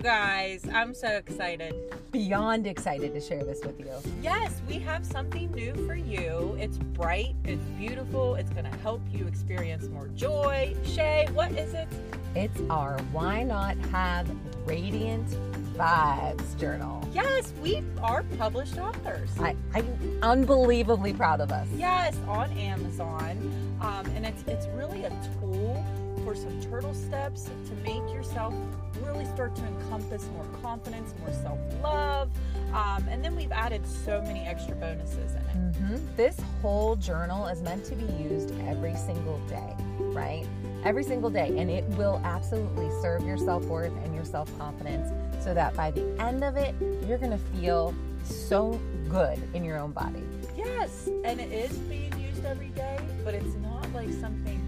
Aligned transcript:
You 0.00 0.04
guys, 0.04 0.66
I'm 0.72 0.94
so 0.94 1.08
excited. 1.08 1.74
Beyond 2.10 2.66
excited 2.66 3.12
to 3.12 3.20
share 3.20 3.44
this 3.44 3.62
with 3.62 3.78
you. 3.78 3.92
Yes, 4.22 4.62
we 4.66 4.78
have 4.78 5.04
something 5.04 5.52
new 5.52 5.74
for 5.86 5.94
you. 5.94 6.56
It's 6.58 6.78
bright, 6.78 7.34
it's 7.44 7.62
beautiful, 7.78 8.36
it's 8.36 8.48
going 8.48 8.64
to 8.64 8.74
help 8.78 9.02
you 9.12 9.26
experience 9.26 9.88
more 9.88 10.08
joy. 10.16 10.74
Shay, 10.84 11.28
what 11.34 11.52
is 11.52 11.74
it? 11.74 11.86
It's 12.34 12.58
our 12.70 12.98
Why 13.12 13.42
Not 13.42 13.76
Have 13.92 14.26
Radiant 14.64 15.28
Vibes 15.76 16.58
journal. 16.58 17.06
Yes, 17.12 17.52
we 17.62 17.82
are 18.02 18.22
published 18.38 18.78
authors. 18.78 19.28
I, 19.38 19.54
I'm 19.74 20.18
unbelievably 20.22 21.12
proud 21.12 21.42
of 21.42 21.52
us. 21.52 21.68
Yes, 21.76 22.16
on 22.26 22.50
Amazon. 22.52 23.36
Um, 23.82 24.06
and 24.16 24.24
it's 24.24 24.42
it's 24.46 24.66
really 24.68 25.04
a 25.04 25.10
tool 25.40 25.84
for 26.30 26.36
some 26.36 26.60
turtle 26.60 26.94
steps 26.94 27.50
to 27.66 27.74
make 27.82 28.08
yourself 28.14 28.54
really 29.02 29.24
start 29.24 29.56
to 29.56 29.64
encompass 29.64 30.28
more 30.28 30.46
confidence, 30.62 31.12
more 31.18 31.32
self 31.42 31.58
love. 31.82 32.30
Um, 32.72 33.04
and 33.08 33.24
then 33.24 33.34
we've 33.34 33.50
added 33.50 33.84
so 33.84 34.22
many 34.22 34.46
extra 34.46 34.76
bonuses 34.76 35.32
in 35.32 35.38
it. 35.38 35.56
Mm-hmm. 35.56 35.96
This 36.16 36.38
whole 36.62 36.94
journal 36.94 37.48
is 37.48 37.62
meant 37.62 37.84
to 37.86 37.96
be 37.96 38.04
used 38.22 38.54
every 38.68 38.94
single 38.94 39.40
day, 39.48 39.74
right? 39.98 40.46
Every 40.84 41.02
single 41.02 41.30
day. 41.30 41.58
And 41.58 41.68
it 41.68 41.82
will 41.98 42.20
absolutely 42.22 42.90
serve 43.02 43.24
your 43.24 43.36
self 43.36 43.64
worth 43.64 43.92
and 44.04 44.14
your 44.14 44.24
self 44.24 44.56
confidence 44.56 45.08
so 45.42 45.52
that 45.52 45.74
by 45.74 45.90
the 45.90 46.06
end 46.20 46.44
of 46.44 46.56
it, 46.56 46.76
you're 47.08 47.18
going 47.18 47.32
to 47.32 47.44
feel 47.58 47.92
so 48.22 48.80
good 49.08 49.42
in 49.52 49.64
your 49.64 49.80
own 49.80 49.90
body. 49.90 50.22
Yes, 50.56 51.08
and 51.24 51.40
it 51.40 51.50
is 51.50 51.76
being 51.76 52.16
used 52.20 52.44
every 52.44 52.68
day, 52.68 53.00
but 53.24 53.34
it's 53.34 53.56
not 53.56 53.92
like 53.92 54.12
something 54.12 54.59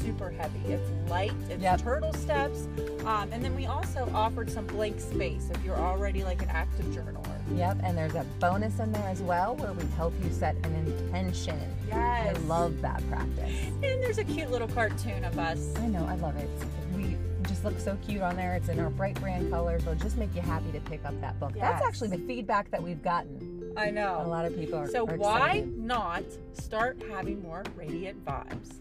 super 0.00 0.30
heavy. 0.30 0.58
It's 0.72 0.90
light, 1.10 1.32
it's 1.48 1.62
Yep. 1.62 1.80
turtle 1.80 2.12
steps. 2.14 2.66
Um, 3.04 3.28
and 3.32 3.44
then 3.44 3.54
we 3.54 3.66
also 3.66 4.08
offered 4.14 4.50
some 4.50 4.66
blank 4.66 5.00
space 5.00 5.48
if 5.50 5.64
you're 5.64 5.78
already 5.78 6.24
like 6.24 6.42
an 6.42 6.48
active 6.50 6.86
journaler. 6.86 7.26
Yep. 7.56 7.78
And 7.82 7.96
there's 7.96 8.14
a 8.14 8.24
bonus 8.38 8.78
in 8.78 8.92
there 8.92 9.08
as 9.08 9.20
well 9.22 9.56
where 9.56 9.72
we 9.72 9.84
help 9.96 10.12
you 10.22 10.30
set 10.30 10.54
an 10.64 10.74
intention. 10.74 11.58
Yes. 11.88 12.36
I 12.36 12.40
love 12.42 12.80
that 12.82 13.02
practice. 13.10 13.52
And 13.66 13.82
there's 13.82 14.18
a 14.18 14.24
cute 14.24 14.50
little 14.50 14.68
cartoon 14.68 15.24
of 15.24 15.38
us. 15.38 15.74
I 15.78 15.86
know, 15.86 16.06
I 16.06 16.14
love 16.16 16.36
it. 16.36 16.48
We 16.96 17.16
just 17.48 17.64
look 17.64 17.78
so 17.80 17.96
cute 18.06 18.22
on 18.22 18.36
there. 18.36 18.54
It's 18.54 18.68
in 18.68 18.78
our 18.78 18.90
bright 18.90 19.18
brand 19.20 19.50
colors. 19.50 19.82
It'll 19.82 19.94
just 19.96 20.16
make 20.16 20.32
you 20.34 20.40
happy 20.42 20.70
to 20.72 20.80
pick 20.80 21.04
up 21.04 21.18
that 21.20 21.38
book. 21.40 21.52
That's 21.54 21.84
actually 21.84 22.08
the 22.08 22.18
feedback 22.18 22.70
that 22.70 22.82
we've 22.82 23.02
gotten. 23.02 23.72
I 23.76 23.90
know. 23.90 24.20
A 24.24 24.26
lot 24.28 24.44
of 24.44 24.54
people 24.56 24.78
are 24.78 24.88
So 24.88 25.06
are 25.08 25.16
why 25.16 25.64
not 25.76 26.22
start 26.54 27.02
having 27.10 27.40
more 27.42 27.64
radiant 27.76 28.24
vibes? 28.24 28.74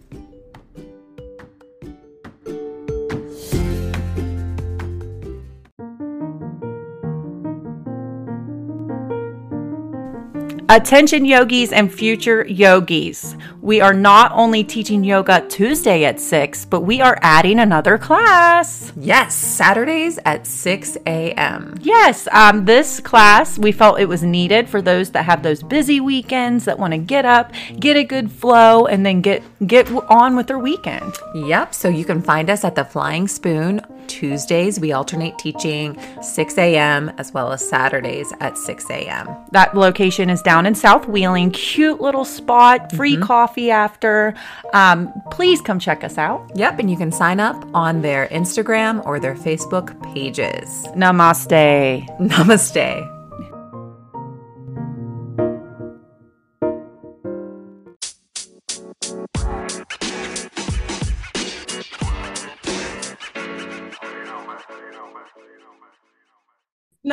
Attention 10.72 11.26
yogis 11.26 11.72
and 11.72 11.92
future 11.92 12.46
yogis. 12.46 13.36
We 13.60 13.82
are 13.82 13.92
not 13.92 14.32
only 14.34 14.64
teaching 14.64 15.04
yoga 15.04 15.44
Tuesday 15.48 16.06
at 16.06 16.20
6, 16.20 16.66
but 16.66 16.82
we 16.82 17.02
are 17.02 17.18
adding 17.24 17.58
another 17.58 17.98
class. 17.98 18.94
Yes, 18.96 19.34
Saturdays 19.34 20.20
at 20.26 20.46
6 20.46 20.96
a.m. 21.08 21.74
Yes, 21.82 22.28
um, 22.32 22.66
this 22.66 23.00
class 23.00 23.58
we 23.58 23.72
felt 23.72 24.00
it 24.00 24.06
was 24.06 24.22
needed 24.22 24.70
for 24.70 24.80
those 24.80 25.10
that 25.10 25.26
have 25.26 25.42
those 25.42 25.64
busy 25.64 26.00
weekends 26.00 26.66
that 26.66 26.78
want 26.78 26.94
to 26.94 27.00
get 27.00 27.26
up, 27.26 27.52
get 27.80 27.98
a 27.98 28.04
good 28.04 28.32
flow, 28.32 28.86
and 28.86 29.04
then 29.04 29.22
get 29.22 29.42
get 29.66 29.90
on 29.92 30.36
with 30.36 30.46
their 30.46 30.60
weekend. 30.60 31.18
Yep, 31.34 31.74
so 31.74 31.90
you 31.90 32.06
can 32.06 32.22
find 32.22 32.48
us 32.48 32.64
at 32.64 32.76
the 32.76 32.86
Flying 32.86 33.28
Spoon. 33.28 33.82
Tuesdays, 34.10 34.80
we 34.80 34.92
alternate 34.92 35.38
teaching 35.38 35.98
6 36.22 36.58
a.m. 36.58 37.10
as 37.18 37.32
well 37.34 37.52
as 37.54 37.68
Saturdays 37.68 38.34
at 38.42 38.58
6 38.58 38.90
a.m. 38.90 39.28
That 39.52 39.76
location 39.76 40.30
is 40.30 40.42
down 40.42 40.66
in 40.66 40.76
South 40.76 41.08
Wheeling. 41.08 41.52
Cute 41.52 42.02
little 42.02 42.26
spot, 42.26 42.92
free 42.92 43.16
coffee 43.18 43.72
after. 43.72 44.34
Um, 44.74 45.14
please 45.32 45.62
come 45.62 45.80
check 45.80 46.04
us 46.04 46.18
out. 46.18 46.52
Yep, 46.56 46.80
and 46.80 46.92
you 46.92 46.98
can 46.98 47.12
sign 47.12 47.40
up 47.40 47.64
on 47.74 48.02
their 48.02 48.28
Instagram 48.28 49.06
or 49.06 49.20
their 49.20 49.36
Facebook 49.36 50.02
pages. 50.14 50.68
Namaste. 50.96 52.06
Namaste. 52.20 53.19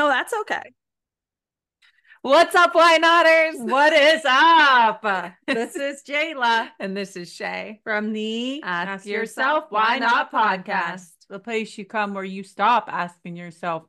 No, 0.07 0.13
that's 0.13 0.33
okay. 0.43 0.63
What's 2.23 2.55
up, 2.55 2.77
Why 2.77 2.97
Notters? 2.99 3.57
What 3.59 3.93
is 3.93 4.23
up? 4.25 5.35
This 5.49 5.75
is 5.75 6.05
Jayla 6.05 6.69
And 6.79 6.97
this 6.97 7.17
is 7.17 7.33
Shay. 7.33 7.81
from 7.83 8.13
the 8.13 8.63
Ask 8.63 9.05
Yourself 9.05 9.65
Why 9.71 9.99
Not 9.99 10.31
podcast. 10.31 11.09
the 11.29 11.41
place 11.41 11.77
you 11.77 11.85
come 11.85 12.15
where 12.15 12.23
you 12.23 12.45
stop 12.45 12.89
asking 12.89 13.35
yourself 13.37 13.83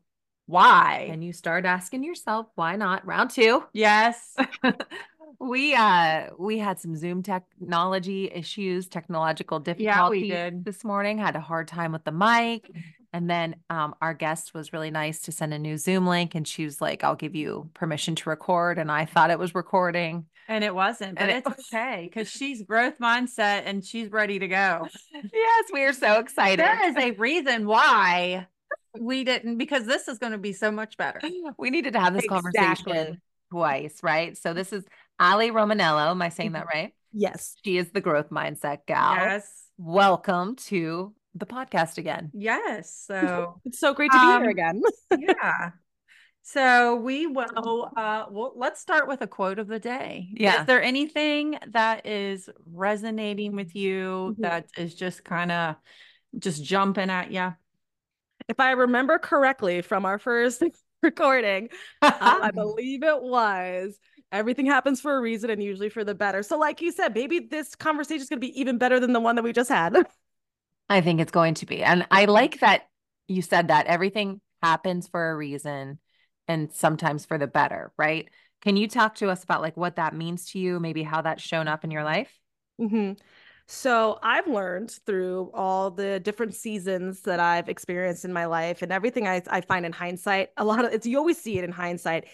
why. 0.48 1.08
And 1.12 1.24
you 1.24 1.34
start 1.34 1.66
asking 1.66 2.04
yourself, 2.04 2.48
why 2.56 2.78
not? 2.78 3.06
Round 3.06 3.30
two. 3.30 3.64
yes, 3.74 4.36
we 5.40 5.76
uh 5.76 6.30
we 6.40 6.58
had 6.58 6.80
some 6.80 6.96
Zoom 6.96 7.22
technology 7.22 8.32
issues, 8.34 8.88
technological 8.88 9.62
Yeah, 9.68 9.76
difficulties 9.76 10.22
we 10.24 10.30
did. 10.32 10.66
this 10.66 10.84
morning. 10.84 11.20
Had 11.20 11.36
a 11.36 11.42
hard 11.42 11.68
time 11.68 11.92
with 11.92 12.06
the 12.06 12.12
mic. 12.14 12.72
And 13.14 13.30
then 13.30 13.56
um, 13.70 13.96
our 14.02 14.14
guest 14.14 14.54
was 14.54 14.74
really 14.74 14.92
nice 14.92 15.22
to 15.22 15.32
send 15.32 15.54
a 15.54 15.60
new 15.60 15.78
Zoom 15.78 16.06
link, 16.08 16.36
and 16.36 16.48
she 16.48 16.66
was 16.66 16.82
like, 16.82 17.04
"I'll 17.04 17.16
give 17.16 17.36
you 17.36 17.70
permission 17.74 18.16
to 18.16 18.30
record." 18.30 18.78
And 18.78 18.92
I 18.92 19.06
thought 19.06 19.32
it 19.32 19.40
was 19.40 19.56
recording. 19.56 20.26
and 20.50 20.64
it 20.64 20.74
wasn't, 20.76 21.18
but 21.20 21.30
it- 21.30 21.44
it's 21.46 21.74
okay 21.74 22.04
because 22.10 22.30
she's 22.30 22.62
growth 22.64 23.00
mindset 23.00 23.64
and 23.66 23.84
she's 23.84 24.10
ready 24.12 24.40
to 24.40 24.48
go. 24.48 24.88
yes, 25.14 25.66
we 25.74 25.84
are 25.84 25.94
so 25.94 26.20
excited. 26.20 26.60
there 26.60 26.90
is 26.90 26.96
a 26.96 27.12
reason 27.12 27.68
why 27.68 28.48
we 29.00 29.24
didn't 29.24 29.58
because 29.58 29.86
this 29.86 30.08
is 30.08 30.18
going 30.20 30.32
to 30.34 30.38
be 30.38 30.54
so 30.54 30.72
much 30.72 30.96
better. 30.98 31.20
we 31.58 31.70
needed 31.70 31.94
to 31.94 32.00
have 32.00 32.14
this 32.14 32.24
Exactly. 32.26 32.54
conversation 32.94 33.22
twice, 33.52 34.00
right? 34.04 34.38
So 34.38 34.54
this 34.54 34.72
is 34.74 34.86
Allie 35.20 35.52
Romanello. 35.52 36.12
Am 36.12 36.22
I 36.22 36.30
saying 36.30 36.54
that 36.54 36.66
right? 36.74 36.94
Yes. 37.14 37.56
She 37.64 37.78
is 37.78 37.90
the 37.92 38.02
growth 38.02 38.30
mindset 38.30 38.80
gal. 38.88 39.16
Yes, 39.16 39.50
Welcome 39.78 40.56
to 40.68 41.14
the 41.38 41.46
podcast 41.46 41.98
again. 41.98 42.32
yes. 42.34 43.04
So 43.08 43.62
It's 43.66 43.80
so 43.80 43.94
great 43.94 44.12
to 44.12 44.20
be 44.20 44.26
Um, 44.26 44.42
here 44.42 44.50
again. 44.52 44.82
yeah. 45.18 45.72
So 46.44 46.96
we 46.96 47.28
will 47.28 47.92
uh 47.98 48.26
well 48.32 48.54
let's 48.56 48.80
start 48.80 49.08
with 49.08 49.22
a 49.22 49.28
quote 49.28 49.60
of 49.60 49.68
the 49.68 49.80
day. 49.80 50.30
Yeah. 50.34 50.62
Is 50.62 50.68
there 50.68 50.82
anything 50.82 51.58
that 51.70 52.06
is 52.06 52.50
resonating 52.72 53.56
with 53.56 53.76
you 53.76 54.36
Mhm. 54.38 54.42
that 54.44 54.66
is 54.78 54.96
just 54.96 55.24
kind 55.26 55.52
of 55.52 55.76
just 56.40 56.64
jumping 56.64 57.10
at 57.10 57.32
you? 57.32 57.54
If 58.48 58.60
I 58.62 58.72
remember 58.72 59.18
correctly 59.20 59.82
from 59.82 60.06
our 60.06 60.20
first 60.20 60.64
recording, 61.04 61.70
uh, 62.02 62.12
I 62.22 62.52
believe 62.52 63.04
it 63.04 63.22
was 63.22 63.98
everything 64.32 64.66
happens 64.68 65.02
for 65.02 65.18
a 65.18 65.22
reason 65.22 65.50
and 65.50 65.62
usually 65.62 65.90
for 65.90 66.04
the 66.06 66.16
better. 66.16 66.44
So, 66.44 66.58
like 66.58 66.82
you 66.82 66.92
said, 66.94 67.14
maybe 67.14 67.40
this 67.40 67.76
conversation 67.76 68.22
is 68.22 68.30
going 68.30 68.40
to 68.42 68.48
be 68.48 68.58
even 68.60 68.78
better 68.78 69.00
than 69.02 69.12
the 69.14 69.20
one 69.20 69.36
that 69.36 69.44
we 69.44 69.52
just 69.54 69.70
had. 69.70 69.96
I 70.90 71.02
think 71.02 71.20
it's 71.20 71.32
going 71.32 71.56
to 71.56 71.66
be. 71.66 71.84
And 71.84 72.06
I 72.12 72.26
like 72.26 72.60
that 72.60 72.88
you 73.28 73.42
said 73.42 73.68
that 73.68 73.88
everything 73.88 74.42
happens 74.64 75.08
for 75.08 75.32
a 75.32 75.36
reason 75.36 76.00
and 76.48 76.72
sometimes 76.72 77.26
for 77.26 77.38
the 77.38 77.48
better, 77.48 77.92
right? 77.98 78.30
Can 78.62 78.78
you 78.78 78.88
talk 78.88 79.16
to 79.16 79.30
us 79.30 79.44
about 79.44 79.62
like 79.62 79.78
what 79.78 79.98
that 79.98 80.16
means 80.16 80.52
to 80.52 80.60
you, 80.60 80.80
maybe 80.80 81.04
how 81.04 81.22
that's 81.22 81.44
shown 81.44 81.68
up 81.68 81.84
in 81.84 81.92
your 81.92 82.04
life? 82.04 82.32
hmm 82.80 83.14
So 83.68 84.18
I've 84.24 84.48
learned 84.48 84.92
through 85.06 85.52
all 85.54 85.92
the 85.92 86.20
different 86.20 86.56
seasons 86.56 87.22
that 87.22 87.40
I've 87.40 87.70
experienced 87.70 88.24
in 88.24 88.32
my 88.32 88.46
life 88.46 88.82
and 88.82 88.92
everything 88.92 89.28
I, 89.28 89.42
I 89.50 89.62
find 89.62 89.86
in 89.86 89.92
hindsight, 89.92 90.50
a 90.58 90.64
lot 90.64 90.86
of 90.86 90.94
it's 90.94 91.06
you 91.06 91.18
always 91.18 91.38
see 91.38 91.58
it 91.58 91.64
in 91.66 91.72
hindsight, 91.72 92.26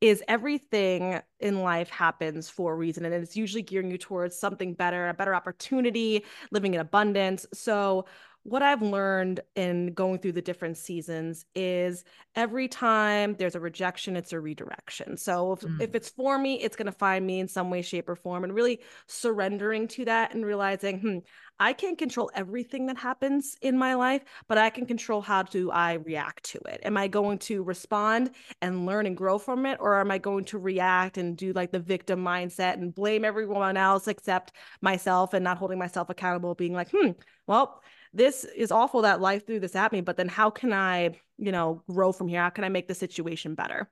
is 0.00 0.22
everything 0.28 1.20
in 1.40 1.60
life 1.62 1.88
happens 1.90 2.48
for 2.48 2.72
a 2.72 2.76
reason 2.76 3.04
and 3.04 3.14
it's 3.14 3.36
usually 3.36 3.62
gearing 3.62 3.90
you 3.90 3.98
towards 3.98 4.38
something 4.38 4.74
better, 4.74 5.08
a 5.08 5.14
better 5.14 5.34
opportunity, 5.34 6.24
living 6.50 6.74
in 6.74 6.80
abundance. 6.80 7.46
So 7.52 8.06
what 8.46 8.62
I've 8.62 8.82
learned 8.82 9.40
in 9.56 9.92
going 9.92 10.20
through 10.20 10.32
the 10.32 10.42
different 10.42 10.76
seasons 10.76 11.44
is 11.56 12.04
every 12.36 12.68
time 12.68 13.34
there's 13.36 13.56
a 13.56 13.60
rejection, 13.60 14.16
it's 14.16 14.32
a 14.32 14.38
redirection. 14.38 15.16
So 15.16 15.54
if, 15.54 15.60
mm. 15.62 15.80
if 15.80 15.96
it's 15.96 16.10
for 16.10 16.38
me, 16.38 16.62
it's 16.62 16.76
going 16.76 16.86
to 16.86 16.92
find 16.92 17.26
me 17.26 17.40
in 17.40 17.48
some 17.48 17.70
way, 17.70 17.82
shape, 17.82 18.08
or 18.08 18.14
form, 18.14 18.44
and 18.44 18.54
really 18.54 18.80
surrendering 19.08 19.88
to 19.88 20.04
that 20.04 20.32
and 20.32 20.46
realizing, 20.46 21.00
hmm, 21.00 21.18
I 21.58 21.72
can't 21.72 21.98
control 21.98 22.30
everything 22.34 22.86
that 22.86 22.98
happens 22.98 23.56
in 23.62 23.78
my 23.78 23.94
life, 23.94 24.22
but 24.48 24.58
I 24.58 24.70
can 24.70 24.86
control 24.86 25.20
how 25.20 25.42
do 25.42 25.70
I 25.70 25.94
react 25.94 26.44
to 26.50 26.58
it. 26.66 26.80
Am 26.84 26.96
I 26.96 27.08
going 27.08 27.38
to 27.40 27.62
respond 27.62 28.30
and 28.60 28.84
learn 28.86 29.06
and 29.06 29.16
grow 29.16 29.38
from 29.38 29.64
it, 29.66 29.78
or 29.80 29.98
am 29.98 30.10
I 30.10 30.18
going 30.18 30.44
to 30.46 30.58
react 30.58 31.18
and 31.18 31.36
do 31.36 31.52
like 31.52 31.72
the 31.72 31.78
victim 31.78 32.22
mindset 32.22 32.74
and 32.74 32.94
blame 32.94 33.24
everyone 33.24 33.76
else 33.76 34.06
except 34.06 34.52
myself 34.80 35.32
and 35.32 35.44
not 35.44 35.58
holding 35.58 35.78
myself 35.78 36.10
accountable, 36.10 36.54
being 36.54 36.74
like, 36.74 36.90
hmm, 36.90 37.10
well, 37.46 37.82
this 38.12 38.44
is 38.44 38.70
awful 38.70 39.02
that 39.02 39.20
life 39.20 39.46
threw 39.46 39.60
this 39.60 39.76
at 39.76 39.92
me, 39.92 40.00
but 40.00 40.16
then 40.16 40.28
how 40.28 40.50
can 40.50 40.72
I, 40.72 41.20
you 41.38 41.52
know, 41.52 41.82
grow 41.90 42.12
from 42.12 42.28
here? 42.28 42.42
How 42.42 42.50
can 42.50 42.64
I 42.64 42.68
make 42.68 42.88
the 42.88 42.94
situation 42.94 43.54
better? 43.54 43.90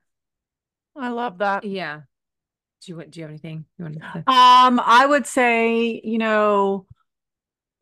I 0.95 1.09
love 1.09 1.39
that. 1.39 1.63
Yeah. 1.63 2.01
Do 2.81 2.91
you 2.91 3.05
do 3.05 3.19
you 3.19 3.23
have 3.23 3.31
anything 3.31 3.65
you 3.77 3.85
want 3.85 3.95
to 3.95 4.11
say? 4.13 4.19
Um, 4.19 4.79
I 4.83 5.05
would 5.07 5.25
say, 5.25 6.01
you 6.03 6.17
know, 6.17 6.85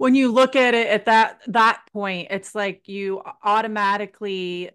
when 0.04 0.16
you 0.16 0.34
look 0.34 0.58
at 0.58 0.74
it 0.74 0.88
at 0.88 1.06
that 1.06 1.40
that 1.48 1.80
point, 1.94 2.28
it's 2.30 2.54
like 2.54 2.90
you 2.90 3.22
automatically 3.42 4.70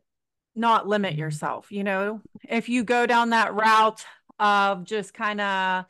not 0.55 0.89
limit 0.89 1.13
mm-hmm. 1.13 1.21
yourself, 1.21 1.71
you 1.71 1.85
know. 1.85 2.23
If 2.49 2.71
you 2.71 2.83
go 2.83 3.05
down 3.05 3.29
that 3.31 3.53
route 3.53 4.07
of 4.39 4.85
just 4.85 5.13
kind 5.13 5.43
of 5.43 5.85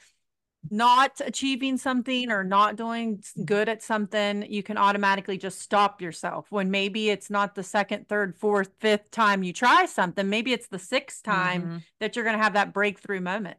not 0.72 1.20
achieving 1.24 1.76
something 1.76 2.32
or 2.32 2.42
not 2.42 2.74
doing 2.74 3.22
good 3.44 3.68
at 3.68 3.80
something, 3.80 4.44
you 4.50 4.64
can 4.64 4.76
automatically 4.76 5.38
just 5.38 5.60
stop 5.60 6.02
yourself 6.02 6.46
when 6.50 6.72
maybe 6.72 7.08
it's 7.08 7.30
not 7.30 7.54
the 7.54 7.62
second, 7.62 8.08
third, 8.08 8.34
fourth, 8.34 8.70
fifth 8.80 9.08
time 9.12 9.44
you 9.44 9.52
try 9.52 9.86
something. 9.86 10.28
Maybe 10.28 10.52
it's 10.52 10.66
the 10.66 10.80
sixth 10.80 11.22
time 11.22 11.62
mm-hmm. 11.62 11.76
that 12.00 12.16
you're 12.16 12.24
going 12.24 12.36
to 12.36 12.42
have 12.42 12.54
that 12.54 12.74
breakthrough 12.74 13.20
moment. 13.20 13.58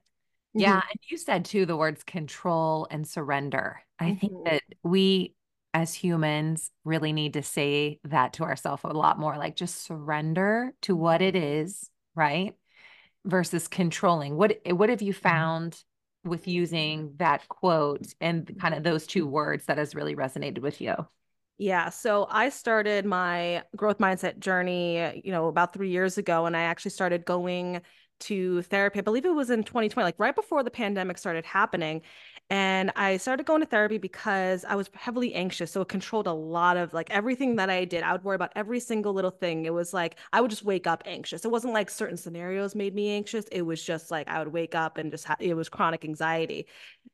Yeah. 0.53 0.81
Mm-hmm. 0.81 0.89
And 0.91 0.99
you 1.07 1.17
said 1.17 1.45
too 1.45 1.65
the 1.65 1.77
words 1.77 2.03
control 2.03 2.85
and 2.91 3.07
surrender. 3.07 3.79
I 3.97 4.07
mm-hmm. 4.07 4.15
think 4.17 4.45
that 4.45 4.63
we 4.83 5.35
as 5.73 5.93
humans 5.93 6.71
really 6.83 7.13
need 7.13 7.33
to 7.33 7.43
say 7.43 7.99
that 8.05 8.33
to 8.33 8.43
ourselves 8.43 8.81
a 8.83 8.87
lot 8.87 9.19
more 9.19 9.37
like 9.37 9.55
just 9.55 9.83
surrender 9.83 10.73
to 10.81 10.95
what 10.95 11.21
it 11.21 11.35
is, 11.35 11.89
right? 12.15 12.55
Versus 13.25 13.67
controlling. 13.67 14.35
What 14.35 14.59
what 14.65 14.89
have 14.89 15.01
you 15.01 15.13
mm-hmm. 15.13 15.21
found 15.21 15.83
with 16.25 16.47
using 16.47 17.13
that 17.17 17.47
quote 17.47 18.13
and 18.19 18.51
kind 18.59 18.73
of 18.73 18.83
those 18.83 19.07
two 19.07 19.25
words 19.25 19.65
that 19.65 19.77
has 19.77 19.95
really 19.95 20.15
resonated 20.15 20.59
with 20.59 20.81
you? 20.81 20.95
Yeah. 21.59 21.89
So 21.89 22.25
I 22.29 22.49
started 22.49 23.05
my 23.05 23.63
growth 23.75 23.97
mindset 23.97 24.39
journey, 24.39 25.21
you 25.25 25.31
know, 25.31 25.47
about 25.47 25.73
three 25.73 25.89
years 25.89 26.17
ago. 26.17 26.45
And 26.45 26.55
I 26.55 26.61
actually 26.61 26.91
started 26.91 27.25
going 27.25 27.81
to 28.21 28.61
therapy. 28.63 28.99
I 28.99 29.01
believe 29.01 29.25
it 29.25 29.35
was 29.35 29.49
in 29.49 29.63
2020, 29.63 30.05
like 30.05 30.15
right 30.17 30.35
before 30.35 30.63
the 30.63 30.71
pandemic 30.71 31.17
started 31.17 31.45
happening. 31.45 32.01
And 32.51 32.91
I 32.95 33.17
started 33.17 33.45
going 33.45 33.61
to 33.61 33.67
therapy 33.67 33.99
because 33.99 34.65
I 34.65 34.73
was 34.73 34.89
heavily 34.95 35.35
anxious. 35.35 35.71
So 35.71 35.81
it 35.81 35.87
controlled 35.87 36.25
a 36.25 36.33
lot 36.33 36.77
of 36.77 36.93
like 36.93 37.11
everything 37.11 37.57
that 37.57 37.69
I 37.69 37.85
did. 37.85 38.01
I 38.01 38.11
would 38.11 38.23
worry 38.23 38.35
about 38.35 38.51
every 38.55 38.79
single 38.79 39.13
little 39.13 39.29
thing. 39.29 39.65
It 39.65 39.73
was 39.73 39.93
like 39.93 40.17
I 40.33 40.41
would 40.41 40.49
just 40.49 40.63
wake 40.63 40.87
up 40.87 41.03
anxious. 41.05 41.45
It 41.45 41.51
wasn't 41.51 41.73
like 41.73 41.91
certain 41.91 42.17
scenarios 42.17 42.73
made 42.73 42.95
me 42.95 43.11
anxious. 43.15 43.45
It 43.51 43.61
was 43.61 43.83
just 43.83 44.09
like 44.09 44.27
I 44.27 44.39
would 44.39 44.51
wake 44.51 44.73
up 44.73 44.97
and 44.97 45.11
just 45.11 45.25
ha- 45.25 45.35
it 45.39 45.53
was 45.53 45.69
chronic 45.69 46.03
anxiety. 46.03 46.65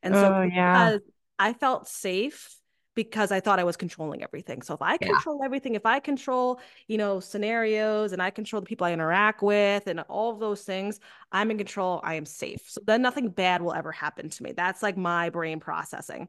And 0.02 0.14
so 0.14 0.34
oh, 0.36 0.42
yeah. 0.42 0.98
I 1.38 1.52
felt 1.52 1.86
safe 1.86 2.56
because 2.96 3.30
I 3.30 3.38
thought 3.38 3.60
I 3.60 3.64
was 3.64 3.76
controlling 3.76 4.24
everything. 4.24 4.62
So 4.62 4.74
if 4.74 4.82
I 4.82 4.96
control 4.96 5.38
yeah. 5.40 5.44
everything, 5.44 5.76
if 5.76 5.86
I 5.86 6.00
control, 6.00 6.58
you 6.88 6.98
know, 6.98 7.20
scenarios 7.20 8.12
and 8.12 8.20
I 8.20 8.30
control 8.30 8.60
the 8.60 8.66
people 8.66 8.86
I 8.86 8.92
interact 8.92 9.42
with 9.42 9.86
and 9.86 10.00
all 10.08 10.32
of 10.32 10.40
those 10.40 10.62
things, 10.62 10.98
I'm 11.30 11.50
in 11.50 11.58
control. 11.58 12.00
I 12.02 12.14
am 12.14 12.24
safe. 12.24 12.62
So 12.66 12.80
then 12.84 13.02
nothing 13.02 13.28
bad 13.28 13.62
will 13.62 13.74
ever 13.74 13.92
happen 13.92 14.30
to 14.30 14.42
me. 14.42 14.52
That's 14.52 14.82
like 14.82 14.96
my 14.96 15.28
brain 15.28 15.60
processing. 15.60 16.26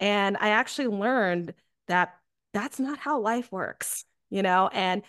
And 0.00 0.36
I 0.40 0.48
actually 0.48 0.88
learned 0.88 1.54
that 1.86 2.14
that's 2.52 2.80
not 2.80 2.98
how 2.98 3.20
life 3.20 3.50
works, 3.52 4.04
you 4.28 4.42
know, 4.42 4.68
and 4.72 5.02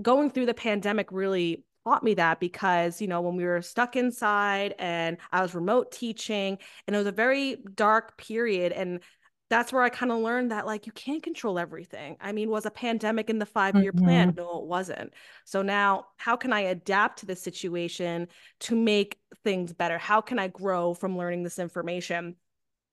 going 0.00 0.30
through 0.30 0.46
the 0.46 0.54
pandemic 0.54 1.10
really 1.10 1.64
taught 1.84 2.04
me 2.04 2.14
that 2.14 2.40
because 2.40 3.00
you 3.00 3.06
know 3.06 3.20
when 3.20 3.36
we 3.36 3.44
were 3.44 3.62
stuck 3.62 3.94
inside 3.94 4.74
and 4.76 5.18
i 5.30 5.40
was 5.40 5.54
remote 5.54 5.92
teaching 5.92 6.58
and 6.84 6.96
it 6.96 6.98
was 6.98 7.06
a 7.06 7.12
very 7.12 7.58
dark 7.76 8.18
period 8.18 8.72
and 8.72 8.98
that's 9.48 9.72
where 9.72 9.82
I 9.82 9.88
kind 9.88 10.10
of 10.10 10.18
learned 10.18 10.50
that 10.50 10.66
like 10.66 10.86
you 10.86 10.92
can't 10.92 11.22
control 11.22 11.58
everything. 11.58 12.16
I 12.20 12.32
mean, 12.32 12.50
was 12.50 12.66
a 12.66 12.70
pandemic 12.70 13.30
in 13.30 13.38
the 13.38 13.46
five 13.46 13.76
year 13.76 13.92
mm-hmm. 13.92 14.04
plan? 14.04 14.34
No, 14.36 14.60
it 14.60 14.66
wasn't. 14.66 15.12
So 15.44 15.62
now, 15.62 16.06
how 16.16 16.36
can 16.36 16.52
I 16.52 16.60
adapt 16.60 17.20
to 17.20 17.26
this 17.26 17.42
situation 17.42 18.28
to 18.60 18.74
make 18.74 19.18
things 19.44 19.72
better? 19.72 19.98
How 19.98 20.20
can 20.20 20.38
I 20.38 20.48
grow 20.48 20.94
from 20.94 21.16
learning 21.16 21.44
this 21.44 21.58
information? 21.58 22.36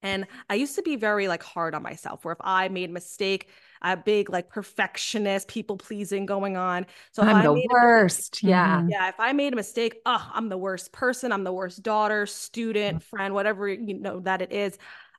And 0.04 0.28
I 0.50 0.56
used 0.56 0.76
to 0.76 0.82
be 0.82 0.98
very 0.98 1.28
like 1.28 1.42
hard 1.42 1.74
on 1.74 1.82
myself, 1.82 2.26
where 2.26 2.34
if 2.34 2.38
I 2.42 2.68
made 2.68 2.90
a 2.90 2.94
mistake, 2.94 3.48
a 3.82 3.98
big 3.98 4.30
like 4.30 4.50
perfectionist, 4.50 5.48
people 5.48 5.78
pleasing 5.78 6.26
going 6.26 6.56
on. 6.58 6.86
So 7.14 7.24
I'm 7.24 7.44
the 7.44 7.68
worst. 7.72 8.44
yeah. 8.44 8.80
Mm-hmm. 8.80 8.90
Yeah. 8.90 9.08
If 9.10 9.20
I 9.20 9.34
made 9.34 9.54
a 9.54 9.56
mistake, 9.56 9.96
oh, 10.06 10.30
I'm 10.34 10.50
the 10.50 10.58
worst 10.58 10.92
person. 10.92 11.32
I'm 11.32 11.44
the 11.44 11.54
worst 11.54 11.82
daughter, 11.84 12.26
student, 12.26 12.98
mm-hmm. 12.98 13.16
friend, 13.16 13.34
whatever 13.34 13.68
you 13.68 14.00
know 14.00 14.20
that 14.20 14.42
it 14.42 14.52
is. 14.52 14.78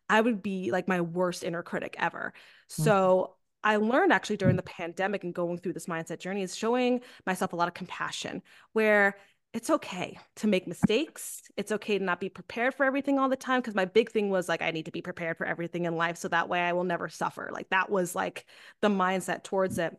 I 0.09 0.21
would 0.21 0.43
be 0.43 0.71
like 0.71 0.89
my 0.89 1.01
worst 1.01 1.45
inner 1.45 1.63
critic 1.63 1.97
ever. 1.99 2.33
Mm-hmm. 2.71 2.83
So 2.83 3.35
I 3.63 3.77
learned 3.77 4.13
actually 4.13 4.37
during 4.37 4.57
the 4.57 4.63
pandemic 4.63 5.25
and 5.25 5.35
going 5.35 5.59
through 5.59 5.73
this 5.73 5.87
mindset 5.87 6.19
journey 6.19 6.43
is 6.43 6.55
showing 6.55 7.01
myself 7.27 7.53
a 7.53 7.57
lot 7.57 7.69
of 7.69 7.75
compassion 7.75 8.43
where 8.73 9.17
it's 9.55 9.71
okay 9.71 10.19
to 10.37 10.49
make 10.49 10.67
mistakes. 10.67 11.43
It's 11.57 11.73
okay 11.73 11.99
to 11.99 12.05
not 12.05 12.21
be 12.21 12.29
prepared 12.29 12.75
for 12.75 12.85
everything 12.85 13.19
all 13.19 13.29
the 13.29 13.37
time. 13.37 13.63
Cause 13.63 13.75
my 13.75 13.85
big 13.85 14.11
thing 14.11 14.29
was 14.29 14.49
like, 14.49 14.61
I 14.61 14.73
need 14.73 14.87
to 14.87 14.91
be 14.91 15.01
prepared 15.01 15.39
for 15.39 15.47
everything 15.47 15.85
in 15.85 15.97
life. 15.97 16.17
So 16.17 16.29
that 16.29 16.49
way 16.49 16.61
I 16.61 16.73
will 16.73 16.85
never 16.85 17.09
suffer. 17.09 17.51
Like 17.53 17.71
that 17.71 17.89
was 17.89 18.15
like 18.15 18.47
the 18.83 18.89
mindset 18.89 19.45
towards 19.45 19.79
it. 19.79 19.97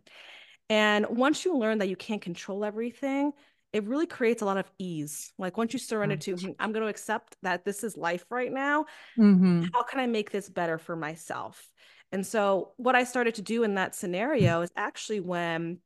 And 0.70 1.06
once 1.10 1.46
you 1.46 1.58
learn 1.58 1.78
that 1.78 1.90
you 1.90 1.96
can't 1.96 2.22
control 2.22 2.66
everything, 2.66 3.32
it 3.76 3.84
really 3.84 4.08
creates 4.08 4.42
a 4.42 4.46
lot 4.46 4.56
of 4.56 4.72
ease. 4.80 5.34
Like 5.38 5.58
once 5.58 5.74
you 5.74 5.80
surrender 5.80 6.16
to, 6.16 6.38
hmm, 6.38 6.52
I'm 6.60 6.72
going 6.72 6.84
to 6.84 6.90
accept 6.90 7.36
that 7.44 7.66
this 7.66 7.84
is 7.84 7.98
life 7.98 8.24
right 8.30 8.50
now. 8.50 8.86
Mm-hmm. 9.20 9.66
How 9.74 9.84
can 9.84 10.00
I 10.00 10.08
make 10.08 10.32
this 10.32 10.48
better 10.48 10.78
for 10.78 10.96
myself? 10.96 11.68
And 12.14 12.26
so, 12.26 12.72
what 12.78 12.96
I 12.96 13.04
started 13.04 13.36
to 13.36 13.42
do 13.42 13.64
in 13.64 13.76
that 13.76 13.94
scenario 13.94 14.62
is 14.62 14.72
actually 14.78 15.20
when 15.20 15.80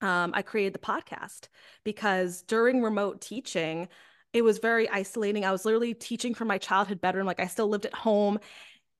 um, 0.00 0.32
I 0.34 0.42
created 0.42 0.72
the 0.72 0.80
podcast 0.80 1.46
because 1.84 2.42
during 2.42 2.82
remote 2.82 3.20
teaching, 3.20 3.86
it 4.32 4.42
was 4.42 4.58
very 4.58 4.88
isolating. 4.88 5.44
I 5.44 5.52
was 5.52 5.64
literally 5.64 5.94
teaching 5.94 6.34
from 6.34 6.48
my 6.48 6.58
childhood 6.58 7.00
bedroom. 7.00 7.26
Like 7.26 7.38
I 7.38 7.46
still 7.46 7.68
lived 7.68 7.86
at 7.86 7.94
home 7.94 8.40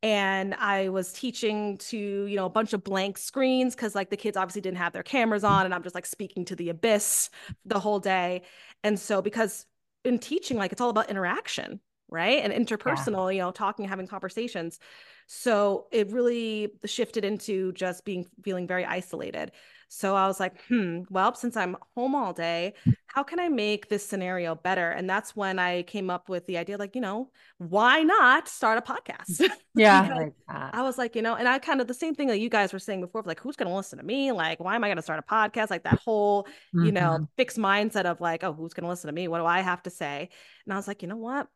and 0.03 0.55
I 0.55 0.91
was 0.91 1.13
teaching 1.13 1.77
to, 1.79 1.99
you 1.99 2.37
know, 2.37 2.47
a 2.47 2.51
bunch 2.51 2.73
of 2.73 2.85
blank 2.85 3.19
screens 3.19 3.75
because 3.75 3.95
like 3.95 4.11
the 4.11 4.17
kids 4.17 4.37
obviously 4.37 4.61
didn't 4.61 4.79
have 4.79 4.93
their 4.93 5.03
cameras 5.03 5.43
on 5.45 5.65
and 5.65 5.75
I'm 5.75 5.83
just 5.83 5.95
like 5.95 6.07
speaking 6.07 6.45
to 6.47 6.57
the 6.57 6.69
abyss 6.69 7.31
the 7.65 7.81
whole 7.81 7.99
day. 7.99 8.43
And 8.85 8.99
so 8.99 9.21
because 9.21 9.67
in 10.05 10.19
teaching, 10.19 10.57
like 10.57 10.71
it's 10.71 10.81
all 10.81 10.91
about 10.91 11.11
interaction, 11.11 11.81
right? 12.09 12.43
And 12.43 12.53
interpersonal, 12.53 13.33
yeah. 13.33 13.37
you 13.37 13.43
know, 13.43 13.51
talking, 13.51 13.87
having 13.87 14.07
conversations. 14.07 14.79
So 15.27 15.87
it 15.93 16.11
really 16.11 16.73
shifted 16.87 17.25
into 17.25 17.73
just 17.73 18.05
being 18.05 18.27
feeling 18.43 18.67
very 18.67 18.85
isolated. 18.85 19.53
So 19.91 20.15
I 20.15 20.27
was 20.27 20.39
like, 20.39 20.61
hmm, 20.69 21.01
well, 21.09 21.35
since 21.35 21.57
I'm 21.57 21.77
home 21.95 22.15
all 22.15 22.35
day, 22.35 22.75
how 23.07 23.23
can 23.23 23.41
I 23.41 23.49
make 23.49 23.89
this 23.89 24.05
scenario 24.05 24.55
better? 24.55 24.91
And 24.91 25.09
that's 25.09 25.35
when 25.35 25.59
I 25.59 25.83
came 25.83 26.11
up 26.11 26.29
with 26.29 26.47
the 26.47 26.59
idea, 26.59 26.77
like, 26.77 26.95
you 26.95 27.01
know, 27.01 27.31
why 27.57 28.03
not 28.03 28.49
start 28.49 28.79
a 28.79 28.83
podcast? 28.83 29.49
Yeah. 29.75 30.31
I 30.49 30.83
was 30.83 30.99
like, 30.99 31.15
you 31.15 31.23
know, 31.23 31.37
and 31.37 31.47
I 31.47 31.61
kind 31.61 31.81
of 31.81 31.87
the 31.87 31.95
same 31.95 32.17
thing 32.17 32.27
that 32.29 32.41
you 32.41 32.49
guys 32.49 32.73
were 32.73 32.81
saying 32.81 33.01
before, 33.01 33.23
like, 33.25 33.39
who's 33.39 33.55
going 33.55 33.69
to 33.69 33.77
listen 33.77 33.99
to 34.01 34.05
me? 34.05 34.33
Like, 34.33 34.59
why 34.59 34.75
am 34.75 34.83
I 34.83 34.89
going 34.89 34.97
to 34.97 35.03
start 35.03 35.21
a 35.21 35.23
podcast? 35.23 35.71
Like 35.71 35.85
that 35.85 36.01
whole, 36.01 36.45
mm-hmm. 36.75 36.87
you 36.87 36.91
know, 36.91 37.11
mm-hmm. 37.11 37.25
fixed 37.37 37.59
mindset 37.59 38.05
of 38.05 38.21
like, 38.21 38.43
oh, 38.43 38.53
who's 38.53 38.75
going 38.75 38.83
to 38.83 38.91
listen 38.91 39.07
to 39.07 39.15
me? 39.15 39.29
What 39.29 39.39
do 39.39 39.47
I 39.47 39.61
have 39.61 39.85
to 39.85 39.91
say? 39.91 40.31
And 40.67 40.73
I 40.73 40.77
was 40.77 40.89
like, 40.89 41.03
you 41.03 41.09
know 41.09 41.17
what? 41.17 41.47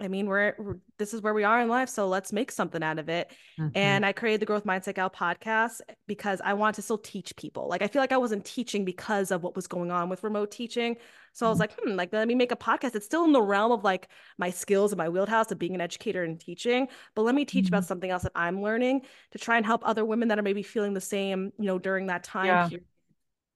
I 0.00 0.06
mean, 0.06 0.26
we're, 0.26 0.54
we're, 0.58 0.76
this 0.96 1.12
is 1.12 1.22
where 1.22 1.34
we 1.34 1.42
are 1.42 1.60
in 1.60 1.68
life, 1.68 1.88
so 1.88 2.06
let's 2.06 2.32
make 2.32 2.52
something 2.52 2.82
out 2.84 3.00
of 3.00 3.08
it. 3.08 3.32
Mm-hmm. 3.58 3.76
And 3.76 4.06
I 4.06 4.12
created 4.12 4.40
the 4.40 4.46
Growth 4.46 4.64
Mindset 4.64 4.94
Gal 4.94 5.10
podcast 5.10 5.80
because 6.06 6.40
I 6.44 6.54
want 6.54 6.76
to 6.76 6.82
still 6.82 6.98
teach 6.98 7.34
people. 7.34 7.68
Like 7.68 7.82
I 7.82 7.88
feel 7.88 8.00
like 8.00 8.12
I 8.12 8.16
wasn't 8.16 8.44
teaching 8.44 8.84
because 8.84 9.32
of 9.32 9.42
what 9.42 9.56
was 9.56 9.66
going 9.66 9.90
on 9.90 10.08
with 10.08 10.22
remote 10.22 10.52
teaching. 10.52 10.96
So 11.32 11.46
I 11.46 11.48
was 11.48 11.58
mm-hmm. 11.58 11.60
like, 11.60 11.80
hmm, 11.80 11.96
like 11.96 12.12
let 12.12 12.28
me 12.28 12.36
make 12.36 12.52
a 12.52 12.56
podcast. 12.56 12.94
It's 12.94 13.06
still 13.06 13.24
in 13.24 13.32
the 13.32 13.42
realm 13.42 13.72
of 13.72 13.82
like 13.82 14.08
my 14.38 14.50
skills 14.50 14.92
and 14.92 14.98
my 14.98 15.08
wheelhouse 15.08 15.50
of 15.50 15.58
being 15.58 15.74
an 15.74 15.80
educator 15.80 16.22
and 16.22 16.38
teaching, 16.38 16.86
but 17.16 17.22
let 17.22 17.34
me 17.34 17.44
teach 17.44 17.66
mm-hmm. 17.66 17.74
about 17.74 17.84
something 17.84 18.10
else 18.10 18.22
that 18.22 18.32
I'm 18.36 18.62
learning 18.62 19.02
to 19.32 19.38
try 19.38 19.56
and 19.56 19.66
help 19.66 19.82
other 19.84 20.04
women 20.04 20.28
that 20.28 20.38
are 20.38 20.42
maybe 20.42 20.62
feeling 20.62 20.94
the 20.94 21.00
same, 21.00 21.52
you 21.58 21.66
know, 21.66 21.78
during 21.78 22.06
that 22.06 22.22
time 22.22 22.70
yeah. 22.70 22.78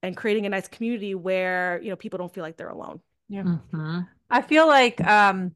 and 0.03 0.17
creating 0.17 0.47
a 0.47 0.49
nice 0.49 0.67
community 0.67 1.15
where, 1.15 1.81
you 1.83 1.91
know, 1.91 1.97
people 1.97 2.19
don't 2.19 2.35
feel 2.35 2.43
like 2.43 2.57
they're 2.57 2.69
alone. 2.69 3.01
Yeah. 3.29 3.43
Mm-hmm. 3.45 4.01
I 4.29 4.43
feel 4.43 4.67
like 4.67 5.01
um 5.07 5.53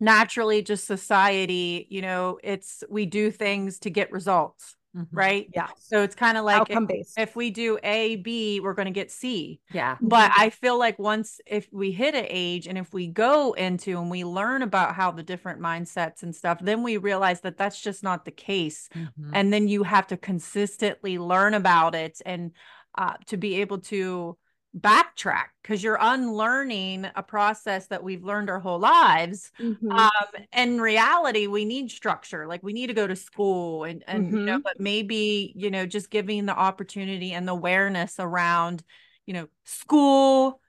naturally 0.00 0.62
just 0.62 0.86
society, 0.86 1.86
you 1.90 2.02
know, 2.02 2.38
it's 2.42 2.82
we 2.88 3.06
do 3.06 3.30
things 3.30 3.78
to 3.80 3.90
get 3.90 4.10
results, 4.12 4.76
Mhm. 4.96 5.08
right? 5.12 5.48
Yeah. 5.54 5.68
So 5.78 6.02
it's 6.02 6.14
kind 6.14 6.36
of 6.38 6.44
like 6.44 6.66
if, 6.68 6.78
if 7.16 7.36
we 7.36 7.50
do 7.50 7.78
A, 7.82 8.16
B, 8.16 8.60
we're 8.60 8.74
going 8.74 8.86
to 8.86 8.92
get 8.92 9.10
C. 9.10 9.60
Yeah. 9.72 9.96
But 10.00 10.30
I 10.36 10.50
feel 10.50 10.78
like 10.78 10.98
once 10.98 11.40
if 11.46 11.68
we 11.72 11.90
hit 11.92 12.14
an 12.14 12.26
age 12.28 12.66
and 12.68 12.78
if 12.78 12.92
we 12.92 13.06
go 13.08 13.52
into 13.54 13.98
and 14.00 14.10
we 14.10 14.24
learn 14.24 14.62
about 14.62 14.94
how 14.94 15.10
the 15.10 15.22
different 15.22 15.60
mindsets 15.60 16.22
and 16.22 16.34
stuff, 16.34 16.58
then 16.60 16.82
we 16.82 16.96
realize 16.96 17.40
that 17.42 17.56
that's 17.56 17.80
just 17.80 18.02
not 18.02 18.24
the 18.24 18.30
case. 18.30 18.88
Mhm. 18.94 19.30
And 19.32 19.52
then 19.52 19.68
you 19.68 19.82
have 19.84 20.06
to 20.08 20.16
consistently 20.16 21.18
learn 21.18 21.54
about 21.54 21.94
it 21.94 22.20
and 22.26 22.52
uh, 22.96 23.14
to 23.26 23.36
be 23.36 23.60
able 23.60 23.78
to 23.78 24.36
backtrack 24.78 25.46
because 25.62 25.82
you're 25.82 25.98
unlearning 26.00 27.06
a 27.14 27.22
process 27.22 27.86
that 27.88 28.02
we've 28.02 28.24
learned 28.24 28.50
our 28.50 28.60
whole 28.60 28.78
lives. 28.78 29.52
Mhm. 29.58 29.88
Um, 29.96 30.42
in 30.52 30.80
reality, 30.80 31.46
we 31.46 31.64
need 31.64 31.90
structure. 31.90 32.46
Like 32.46 32.62
we 32.62 32.72
need 32.72 32.88
to 32.88 32.94
go 32.94 33.06
to 33.06 33.16
school 33.16 33.84
and 33.84 34.02
and 34.06 34.26
you 34.28 34.40
know, 34.44 34.58
but 34.62 34.80
maybe 34.80 35.52
you 35.56 35.70
know, 35.70 35.86
just 35.86 36.10
giving 36.10 36.46
the 36.46 36.56
opportunity 36.56 37.32
and 37.32 37.46
the 37.46 37.52
awareness 37.52 38.16
around, 38.18 38.82
you 39.26 39.34
know, 39.34 39.48
school, 39.64 40.60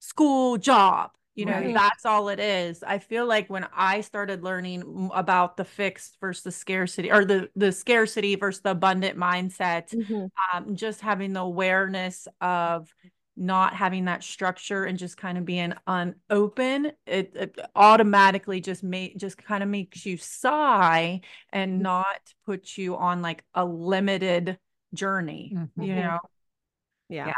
school, 0.00 0.56
job. 0.58 1.10
You 1.34 1.46
know, 1.46 1.62
Right. 1.62 1.72
that's 1.72 2.04
all 2.04 2.28
it 2.28 2.38
is. 2.40 2.82
I 2.82 2.98
feel 2.98 3.24
like 3.24 3.48
when 3.48 3.66
I 3.74 4.02
started 4.02 4.42
learning 4.44 5.10
about 5.14 5.56
the 5.56 5.64
fixed 5.64 6.18
versus 6.20 6.42
the 6.42 6.52
scarcity, 6.52 7.10
or 7.10 7.24
the 7.24 7.48
the 7.56 7.72
scarcity 7.72 8.34
versus 8.34 8.60
the 8.60 8.72
abundant 8.72 9.16
mindset, 9.18 9.94
Mhm. 9.94 10.30
um, 10.52 10.76
just 10.76 11.00
having 11.00 11.32
the 11.32 11.40
awareness 11.40 12.28
of 12.42 12.94
not 13.36 13.74
having 13.74 14.04
that 14.06 14.22
structure 14.22 14.84
and 14.84 14.98
just 14.98 15.16
kind 15.16 15.38
of 15.38 15.44
being 15.44 15.72
unopen, 15.86 16.92
it, 17.06 17.32
it 17.34 17.58
automatically 17.74 18.60
just 18.60 18.82
make 18.82 19.16
just 19.16 19.38
kind 19.38 19.62
of 19.62 19.68
makes 19.68 20.04
you 20.06 20.16
sigh 20.16 21.20
and 21.50 21.72
Mm-hmm. 21.78 21.82
not 21.82 22.34
put 22.46 22.76
you 22.76 22.96
on 22.96 23.22
like 23.22 23.44
a 23.54 23.64
limited 23.64 24.58
journey, 24.94 25.52
Mhm. 25.54 25.70
you 25.76 25.94
know? 25.94 26.18
Yeah. 27.08 27.26
Yeah. 27.26 27.32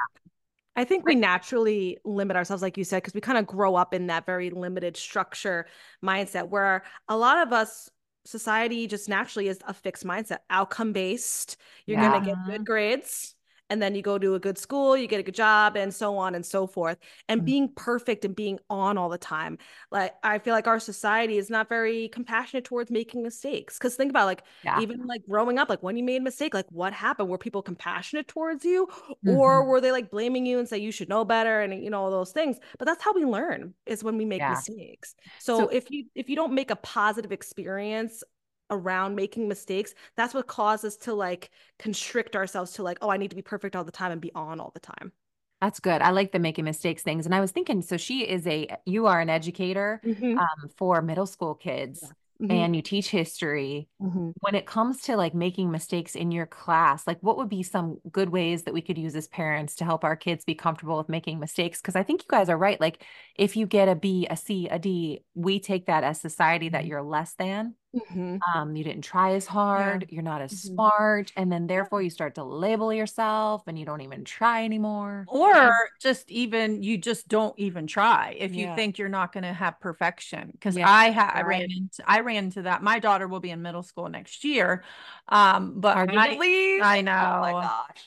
I 0.76 0.84
think 0.84 1.04
we 1.06 1.14
naturally 1.14 1.98
limit 2.04 2.36
ourselves, 2.36 2.62
like 2.62 2.76
you 2.76 2.84
said, 2.84 2.98
because 2.98 3.14
we 3.14 3.20
kind 3.20 3.38
of 3.38 3.46
grow 3.46 3.76
up 3.76 3.94
in 3.94 4.08
that 4.08 4.26
very 4.26 4.50
limited 4.50 4.96
structure 4.96 5.66
mindset 6.04 6.48
where 6.48 6.84
a 7.08 7.16
lot 7.16 7.46
of 7.46 7.52
us, 7.52 7.90
society 8.26 8.86
just 8.86 9.08
naturally 9.08 9.48
is 9.48 9.58
a 9.66 9.74
fixed 9.74 10.04
mindset, 10.04 10.38
outcome 10.50 10.92
based. 10.92 11.56
You're 11.86 11.98
going 11.98 12.12
to 12.12 12.20
get 12.20 12.42
good 12.44 12.64
grades. 12.64 13.34
And 13.74 13.82
then 13.82 13.96
you 13.96 14.02
go 14.02 14.18
to 14.18 14.34
a 14.36 14.38
good 14.38 14.56
school, 14.56 14.96
you 14.96 15.08
get 15.08 15.18
a 15.18 15.24
good 15.24 15.34
job, 15.34 15.76
and 15.76 15.92
so 15.92 16.16
on 16.16 16.36
and 16.36 16.46
so 16.46 16.66
forth. 16.68 16.96
And 17.28 17.42
Mhm. 17.42 17.44
being 17.44 17.68
perfect 17.74 18.24
and 18.24 18.34
being 18.36 18.60
on 18.70 18.96
all 18.96 19.08
the 19.08 19.18
time. 19.18 19.58
Like, 19.90 20.14
I 20.22 20.38
feel 20.38 20.54
like 20.54 20.68
our 20.68 20.78
society 20.78 21.38
is 21.38 21.50
not 21.50 21.68
very 21.68 22.08
compassionate 22.08 22.64
towards 22.64 22.90
making 22.92 23.24
mistakes. 23.24 23.76
Because 23.78 23.96
think 23.96 24.10
about 24.10 24.26
like, 24.26 24.44
Yeah. 24.62 24.80
even 24.80 25.04
like 25.06 25.22
growing 25.28 25.58
up, 25.58 25.68
like 25.68 25.82
when 25.82 25.96
you 25.96 26.04
made 26.04 26.20
a 26.20 26.24
mistake, 26.24 26.54
like 26.54 26.66
what 26.70 26.92
happened? 26.92 27.28
Were 27.28 27.38
people 27.38 27.62
compassionate 27.62 28.28
towards 28.28 28.64
you? 28.64 28.86
Mm-hmm. 29.26 29.30
or 29.36 29.64
were 29.64 29.80
they 29.80 29.90
like 29.92 30.10
blaming 30.10 30.46
you 30.46 30.58
and 30.58 30.68
say 30.68 30.78
you 30.78 30.92
should 30.92 31.08
know 31.08 31.24
better 31.24 31.60
and 31.62 31.82
you 31.82 31.90
know 31.90 32.02
all 32.02 32.10
those 32.10 32.32
things 32.32 32.58
but 32.78 32.84
that's 32.86 33.02
how 33.02 33.12
we 33.12 33.24
learn 33.24 33.74
is 33.86 34.04
when 34.04 34.16
we 34.16 34.24
make 34.24 34.40
Yeah. 34.40 34.50
mistakes 34.50 35.14
so, 35.40 35.58
So- 35.58 35.68
if 35.68 35.90
you 35.90 36.04
if 36.14 36.28
you 36.28 36.36
don't 36.36 36.52
make 36.52 36.70
a 36.70 36.76
positive 36.76 37.32
experience 37.32 38.22
around 38.70 39.14
making 39.14 39.48
mistakes 39.48 39.94
that's 40.16 40.34
what 40.34 40.46
causes 40.46 40.94
us 40.94 40.96
to 40.96 41.12
like 41.14 41.50
constrict 41.78 42.36
ourselves 42.36 42.72
to 42.72 42.82
like 42.82 42.98
oh 43.02 43.10
i 43.10 43.16
need 43.16 43.30
to 43.30 43.36
be 43.36 43.42
perfect 43.42 43.76
all 43.76 43.84
the 43.84 43.92
time 43.92 44.12
and 44.12 44.20
be 44.20 44.32
on 44.34 44.60
all 44.60 44.70
the 44.74 44.80
time 44.80 45.12
That's 45.60 45.80
good. 45.80 46.02
I 46.02 46.10
like 46.10 46.32
the 46.32 46.38
making 46.38 46.64
mistakes 46.64 47.02
things. 47.02 47.24
And 47.26 47.34
I 47.34 47.40
was 47.40 47.50
thinking, 47.50 47.80
so 47.82 47.96
she 47.96 48.20
is 48.28 48.46
a, 48.46 48.68
you 48.84 49.06
are 49.06 49.20
an 49.20 49.30
educator 49.30 50.02
Mhm, 50.02 50.38
um, 50.38 50.68
for 50.76 51.00
middle 51.00 51.26
school 51.26 51.54
kids 51.54 52.12
mhm, 52.38 52.48
and 52.48 52.76
you 52.76 52.82
teach 52.82 53.08
history. 53.10 53.88
mhm. 53.98 54.34
When 54.40 54.54
it 54.54 54.66
comes 54.66 55.00
to 55.02 55.16
like 55.16 55.32
making 55.34 55.70
mistakes 55.70 56.14
in 56.14 56.30
your 56.30 56.44
class, 56.44 57.06
like 57.06 57.18
what 57.22 57.38
would 57.38 57.48
be 57.48 57.62
some 57.62 57.98
good 58.12 58.28
ways 58.28 58.64
that 58.64 58.74
we 58.74 58.82
could 58.82 58.98
use 58.98 59.16
as 59.16 59.26
parents 59.28 59.76
to 59.76 59.84
help 59.86 60.04
our 60.04 60.16
kids 60.16 60.44
be 60.44 60.54
comfortable 60.54 60.98
with 60.98 61.08
making 61.08 61.38
mistakes? 61.40 61.80
Because 61.80 61.96
I 61.96 62.02
think 62.02 62.22
you 62.22 62.26
guys 62.28 62.50
are 62.50 62.58
right. 62.58 62.78
Like 62.80 63.02
if 63.36 63.56
you 63.56 63.66
get 63.66 63.88
a 63.88 63.94
B, 63.94 64.26
a 64.28 64.36
C, 64.36 64.68
a 64.68 64.78
D, 64.78 65.24
we 65.34 65.60
take 65.60 65.86
that 65.86 66.04
as 66.04 66.20
society 66.20 66.68
that 66.70 66.84
Mhm. 66.84 66.86
you're 66.86 67.02
less 67.02 67.32
than. 67.34 67.74
Mhm. 67.94 68.44
Um, 68.54 68.76
you 68.76 68.84
didn't 68.84 69.02
try 69.04 69.32
as 69.34 69.46
hard, 69.46 70.06
you're 70.10 70.22
not 70.22 70.42
as 70.42 70.52
Mhm. 70.52 70.74
smart, 70.74 71.32
and 71.36 71.50
then 71.50 71.66
therefore 71.66 72.02
you 72.02 72.10
start 72.10 72.34
to 72.34 72.44
label 72.44 72.92
yourself 72.92 73.62
and 73.66 73.78
you 73.78 73.86
don't 73.86 74.02
even 74.02 74.24
try 74.24 74.64
anymore. 74.64 75.24
Or 75.28 75.70
just 76.00 76.30
even 76.30 76.82
you 76.82 76.98
just 76.98 77.26
don't 77.28 77.58
even 77.58 77.86
try 77.86 78.36
if 78.38 78.54
you 78.54 78.68
think 78.68 78.98
you're 78.98 79.08
not 79.08 79.32
going 79.32 79.44
to 79.44 79.52
have 79.52 79.80
perfection. 79.80 80.50
Because 80.52 80.76
Yeah, 80.76 80.86
I 80.88 81.10
ha- 81.12 81.32
I 81.34 81.42
ran 81.42 81.60
right. 81.60 81.70
into 81.70 82.02
I 82.06 82.20
ran 82.20 82.44
into 82.44 82.62
that. 82.62 82.82
My 82.82 82.98
daughter 82.98 83.26
will 83.28 83.40
be 83.40 83.50
in 83.50 83.62
middle 83.62 83.82
school 83.82 84.08
next 84.08 84.44
year. 84.44 84.84
Um, 85.28 85.80
but 85.80 85.96
I, 86.08 86.34
believe. 86.34 86.82
I 86.82 87.00
know. 87.00 87.36
Oh 87.36 87.40
my 87.40 87.54
gosh. 87.54 88.04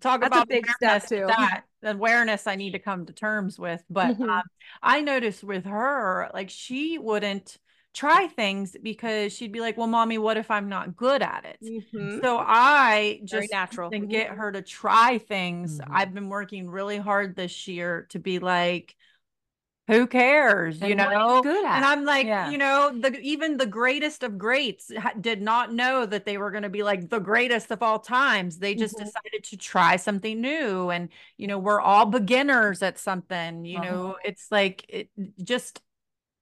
talk 0.00 0.20
That's 0.20 0.36
a 0.36 0.42
about 0.42 0.48
big 0.48 0.68
step, 0.68 1.06
too. 1.06 1.28
that 1.28 1.64
the 1.82 1.92
awareness 1.92 2.46
I 2.46 2.56
need 2.56 2.72
to 2.72 2.78
come 2.78 3.06
to 3.06 3.12
terms 3.12 3.58
with. 3.58 3.82
But 3.90 4.16
Mhm. 4.18 4.28
um, 4.28 4.42
I 4.82 5.00
noticed 5.02 5.44
with 5.44 5.64
her, 5.66 6.30
like 6.34 6.50
she 6.50 6.98
wouldn't 6.98 7.58
try 7.96 8.28
things 8.28 8.76
because 8.82 9.32
she'd 9.34 9.52
be 9.52 9.60
like, 9.60 9.76
"Well, 9.78 9.86
mommy, 9.88 10.18
what 10.18 10.36
if 10.38 10.50
I'm 10.50 10.68
not 10.68 10.96
good 10.96 11.22
at 11.22 11.44
it?" 11.46 11.60
Mhm. 11.60 12.22
So 12.22 12.38
I 12.38 13.20
Very 13.30 13.48
just 13.48 13.52
natural. 13.52 13.92
and 13.92 14.08
Mhm. 14.08 14.10
get 14.10 14.30
her 14.30 14.52
to 14.52 14.62
try 14.62 15.18
things. 15.18 15.80
Mhm. 15.80 15.86
I've 15.90 16.14
been 16.14 16.28
working 16.28 16.70
really 16.70 16.98
hard 16.98 17.36
this 17.36 17.68
year 17.68 18.06
to 18.10 18.18
be 18.18 18.38
like, 18.40 18.96
who 19.88 20.06
cares, 20.06 20.82
you 20.82 20.94
And 20.94 21.00
you 21.00 21.42
know? 21.42 21.48
And? 21.72 21.84
I'm 21.84 22.04
like, 22.04 22.28
Yeah. 22.28 22.40
you 22.40 22.58
know, 22.58 22.92
the 23.00 23.18
even 23.20 23.56
the 23.56 23.66
greatest 23.66 24.22
of 24.22 24.36
greats 24.38 24.90
did 25.20 25.40
not 25.42 25.72
know 25.72 26.06
that 26.06 26.24
they 26.24 26.38
were 26.38 26.50
going 26.50 26.64
to 26.64 26.68
be 26.68 26.82
like 26.82 27.08
the 27.08 27.18
greatest 27.20 27.70
of 27.70 27.82
all 27.82 27.98
times. 27.98 28.58
They 28.58 28.74
just 28.74 28.96
Mhm. 28.96 28.98
decided 28.98 29.44
to 29.44 29.56
try 29.56 29.96
something 29.96 30.40
new, 30.40 30.90
and 30.90 31.08
you 31.38 31.46
know, 31.46 31.58
we're 31.58 31.80
all 31.80 32.06
beginners 32.06 32.82
at 32.82 32.98
something. 32.98 33.64
You 33.64 33.80
Uh-huh. 33.80 34.12
know, 34.12 34.16
it's 34.24 34.50
like 34.52 34.84
it 34.88 35.10
just 35.42 35.80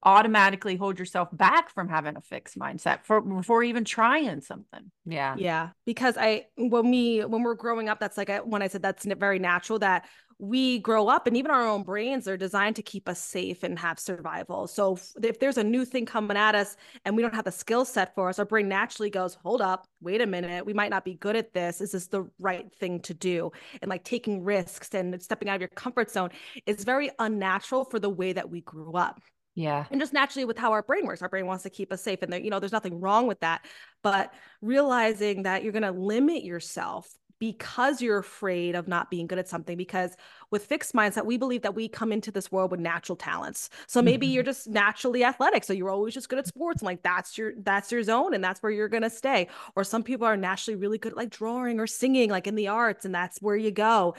automatically 0.04 0.76
hold 0.76 0.98
yourself 0.98 1.28
back 1.32 1.70
from 1.70 1.88
having 1.88 2.16
a 2.16 2.20
fixed 2.20 2.58
mindset 2.58 3.04
for 3.04 3.20
before 3.20 3.62
even 3.62 3.84
trying 3.84 4.40
something. 4.40 4.90
Yeah. 5.06 5.34
Yeah, 5.38 5.70
because 5.86 6.16
I 6.18 6.46
when 6.56 6.90
we 6.90 7.20
when 7.20 7.42
we're 7.42 7.54
growing 7.54 7.88
up, 7.88 8.00
that's 8.00 8.16
like 8.16 8.30
I, 8.30 8.40
when 8.40 8.62
I 8.62 8.68
said 8.68 8.82
that's 8.82 9.04
very 9.04 9.38
natural 9.38 9.78
that 9.80 10.06
we 10.38 10.80
grow 10.80 11.08
up 11.08 11.26
and 11.26 11.36
even 11.36 11.50
our 11.50 11.66
own 11.66 11.82
brains 11.84 12.26
are 12.26 12.36
designed 12.36 12.76
to 12.76 12.82
keep 12.82 13.08
us 13.08 13.20
safe 13.20 13.62
and 13.62 13.78
have 13.78 13.98
survival. 13.98 14.66
So 14.66 14.94
if, 14.94 15.12
if 15.22 15.38
there's 15.38 15.58
a 15.58 15.64
new 15.64 15.84
thing 15.84 16.06
coming 16.06 16.36
at 16.36 16.56
us 16.56 16.76
and 17.04 17.16
we 17.16 17.22
don't 17.22 17.34
have 17.34 17.44
the 17.44 17.52
skill 17.52 17.84
set 17.84 18.14
for 18.14 18.28
us, 18.28 18.38
our 18.38 18.44
brain 18.44 18.68
naturally 18.68 19.10
goes, 19.10 19.36
"Hold 19.42 19.62
up, 19.62 19.86
wait 20.00 20.20
a 20.20 20.26
minute, 20.26 20.66
we 20.66 20.72
might 20.72 20.90
not 20.90 21.04
be 21.04 21.14
good 21.14 21.36
at 21.36 21.52
this. 21.52 21.80
Is 21.80 21.92
this 21.92 22.08
the 22.08 22.28
right 22.38 22.72
thing 22.74 23.00
to 23.02 23.14
do?" 23.14 23.52
And 23.80 23.88
like 23.88 24.04
taking 24.04 24.42
risks 24.42 24.92
and 24.94 25.20
stepping 25.22 25.48
out 25.48 25.56
of 25.56 25.60
your 25.60 25.68
comfort 25.68 26.10
zone 26.10 26.30
is 26.66 26.84
very 26.84 27.10
unnatural 27.18 27.84
for 27.84 27.98
the 27.98 28.10
way 28.10 28.32
that 28.32 28.50
we 28.50 28.60
grew 28.60 28.94
up 28.94 29.20
Yeah. 29.54 29.84
and 29.90 30.00
just 30.00 30.12
naturally 30.12 30.44
with 30.44 30.58
how 30.58 30.72
our 30.72 30.82
brain 30.82 31.06
works 31.06 31.22
our 31.22 31.28
brain 31.28 31.46
wants 31.46 31.62
to 31.62 31.70
keep 31.70 31.92
us 31.92 32.02
safe 32.02 32.22
and 32.22 32.32
there 32.32 32.40
you 32.40 32.50
know 32.50 32.58
there's 32.58 32.72
nothing 32.72 33.00
wrong 33.00 33.26
with 33.28 33.40
that 33.40 33.64
but 34.02 34.32
realizing 34.60 35.44
that 35.44 35.62
you're 35.62 35.72
going 35.72 35.84
to 35.84 35.92
limit 35.92 36.42
yourself 36.42 37.08
because 37.44 38.00
you're 38.00 38.16
afraid 38.18 38.74
of 38.74 38.88
not 38.88 39.10
being 39.10 39.26
good 39.26 39.38
at 39.38 39.46
something 39.48 39.76
because 39.76 40.16
with 40.50 40.64
fixed 40.64 40.94
mindset 40.94 41.26
we 41.26 41.36
believe 41.36 41.60
that 41.62 41.74
we 41.74 41.88
come 41.88 42.10
into 42.10 42.30
this 42.30 42.50
world 42.50 42.70
with 42.70 42.80
natural 42.80 43.16
talents 43.16 43.68
so 43.86 44.00
maybe 44.00 44.26
Mhm. 44.26 44.32
you're 44.34 44.42
just 44.42 44.66
naturally 44.68 45.22
athletic 45.24 45.62
so 45.62 45.74
you're 45.74 45.90
always 45.90 46.14
just 46.14 46.28
good 46.30 46.38
at 46.38 46.46
sports 46.46 46.80
and 46.80 46.86
like 46.86 47.02
that's 47.02 47.36
your 47.36 47.52
that's 47.58 47.92
your 47.92 48.02
zone 48.02 48.32
and 48.32 48.42
that's 48.42 48.62
where 48.62 48.72
you're 48.72 48.88
going 48.88 49.02
to 49.02 49.10
stay 49.10 49.46
or 49.76 49.84
some 49.84 50.02
people 50.02 50.26
are 50.26 50.38
naturally 50.38 50.76
really 50.76 50.96
good 50.96 51.12
at 51.12 51.18
like 51.18 51.30
drawing 51.30 51.78
or 51.78 51.86
singing 51.86 52.30
like 52.30 52.46
in 52.46 52.54
the 52.54 52.68
arts 52.68 53.04
and 53.04 53.14
that's 53.14 53.38
where 53.42 53.56
you 53.56 53.70
go 53.70 54.14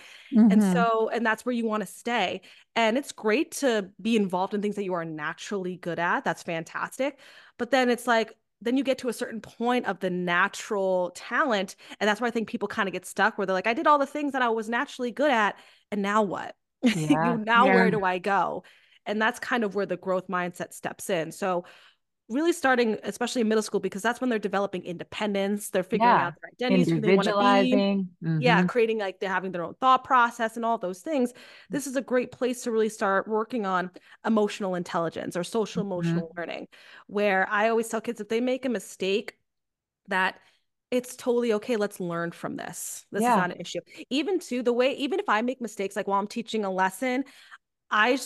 and 0.49 0.61
Mhm. 0.61 0.63
so, 0.63 1.09
and 1.09 1.25
that's 1.25 1.45
where 1.45 1.53
you 1.53 1.65
want 1.65 1.81
to 1.81 1.87
stay. 1.87 2.41
And 2.75 2.97
it's 2.97 3.11
great 3.11 3.51
to 3.53 3.89
be 4.01 4.15
involved 4.15 4.53
in 4.53 4.61
things 4.61 4.75
that 4.75 4.83
you 4.83 4.93
are 4.93 5.05
naturally 5.05 5.77
good 5.77 5.99
at. 5.99 6.23
That's 6.23 6.43
fantastic. 6.43 7.19
But 7.57 7.71
then 7.71 7.89
it's 7.89 8.05
like, 8.07 8.33
then 8.61 8.77
you 8.77 8.83
get 8.83 8.99
to 8.99 9.09
a 9.09 9.13
certain 9.13 9.41
point 9.41 9.85
of 9.85 9.99
the 9.99 10.09
natural 10.09 11.11
talent. 11.15 11.75
And 11.99 12.07
that's 12.07 12.21
where 12.21 12.27
I 12.27 12.31
think 12.31 12.49
people 12.49 12.67
kind 12.67 12.87
of 12.87 12.93
get 12.93 13.05
stuck 13.05 13.37
where 13.37 13.45
they're 13.45 13.53
like, 13.53 13.67
I 13.67 13.73
did 13.73 13.87
all 13.87 13.99
the 13.99 14.05
things 14.05 14.33
that 14.33 14.41
I 14.41 14.49
was 14.49 14.69
naturally 14.69 15.11
good 15.11 15.31
at. 15.31 15.57
And 15.91 16.01
now 16.01 16.23
what? 16.23 16.55
Yeah. 16.95 17.37
now 17.43 17.65
Yeah. 17.65 17.73
where 17.73 17.91
do 17.91 18.03
I 18.03 18.17
go? 18.19 18.63
And 19.05 19.21
that's 19.21 19.39
kind 19.39 19.63
of 19.63 19.75
where 19.75 19.85
the 19.85 19.97
growth 19.97 20.27
mindset 20.27 20.73
steps 20.73 21.09
in. 21.09 21.31
So, 21.31 21.65
really 22.29 22.53
starting, 22.53 22.97
especially 23.03 23.41
in 23.41 23.47
middle 23.47 23.61
school, 23.61 23.79
because 23.79 24.01
that's 24.01 24.19
when 24.21 24.29
they're 24.29 24.39
developing 24.39 24.83
independence. 24.83 25.69
They're 25.69 25.83
figuring 25.83 26.15
Yeah. 26.15 26.27
out 26.27 26.33
their 26.41 26.49
identities, 26.53 26.89
who 26.89 27.01
they 27.01 27.15
want 27.15 27.27
to 27.27 27.33
be 27.39 27.71
Individualizing. 27.71 28.09
yeah 28.39 28.63
creating 28.63 28.97
like 28.97 29.19
they're 29.19 29.29
having 29.29 29.51
their 29.51 29.63
own 29.63 29.75
thought 29.75 30.03
process 30.03 30.57
and 30.57 30.65
all 30.65 30.77
those 30.77 30.99
things 31.01 31.31
this 31.69 31.87
is 31.87 31.95
a 31.95 32.01
great 32.01 32.31
place 32.31 32.63
to 32.63 32.71
really 32.71 32.89
start 32.89 33.27
working 33.29 33.65
on 33.65 33.89
emotional 34.25 34.75
intelligence 34.75 35.37
or 35.37 35.43
social 35.43 35.81
Mhm. 35.83 35.85
emotional 35.85 36.33
learning 36.35 36.67
where 37.07 37.47
i 37.49 37.69
always 37.69 37.87
tell 37.87 38.01
kids 38.01 38.19
if 38.19 38.27
they 38.27 38.41
make 38.41 38.65
a 38.65 38.69
mistake 38.69 39.37
that 40.09 40.35
it's 40.91 41.15
totally 41.15 41.53
okay 41.53 41.77
let's 41.77 41.99
learn 41.99 42.31
from 42.31 42.55
this 42.57 43.05
this 43.11 43.23
Yeah. 43.23 43.31
is 43.31 43.37
not 43.37 43.51
an 43.51 43.57
issue 43.59 43.79
even 44.09 44.39
to 44.39 44.61
the 44.61 44.73
way 44.73 44.93
even 44.97 45.19
if 45.19 45.29
i 45.29 45.41
make 45.41 45.61
mistakes 45.61 45.95
like 45.95 46.07
while 46.07 46.19
i'm 46.19 46.27
teaching 46.27 46.65
a 46.65 46.71
lesson 46.71 47.23
I 47.95 48.19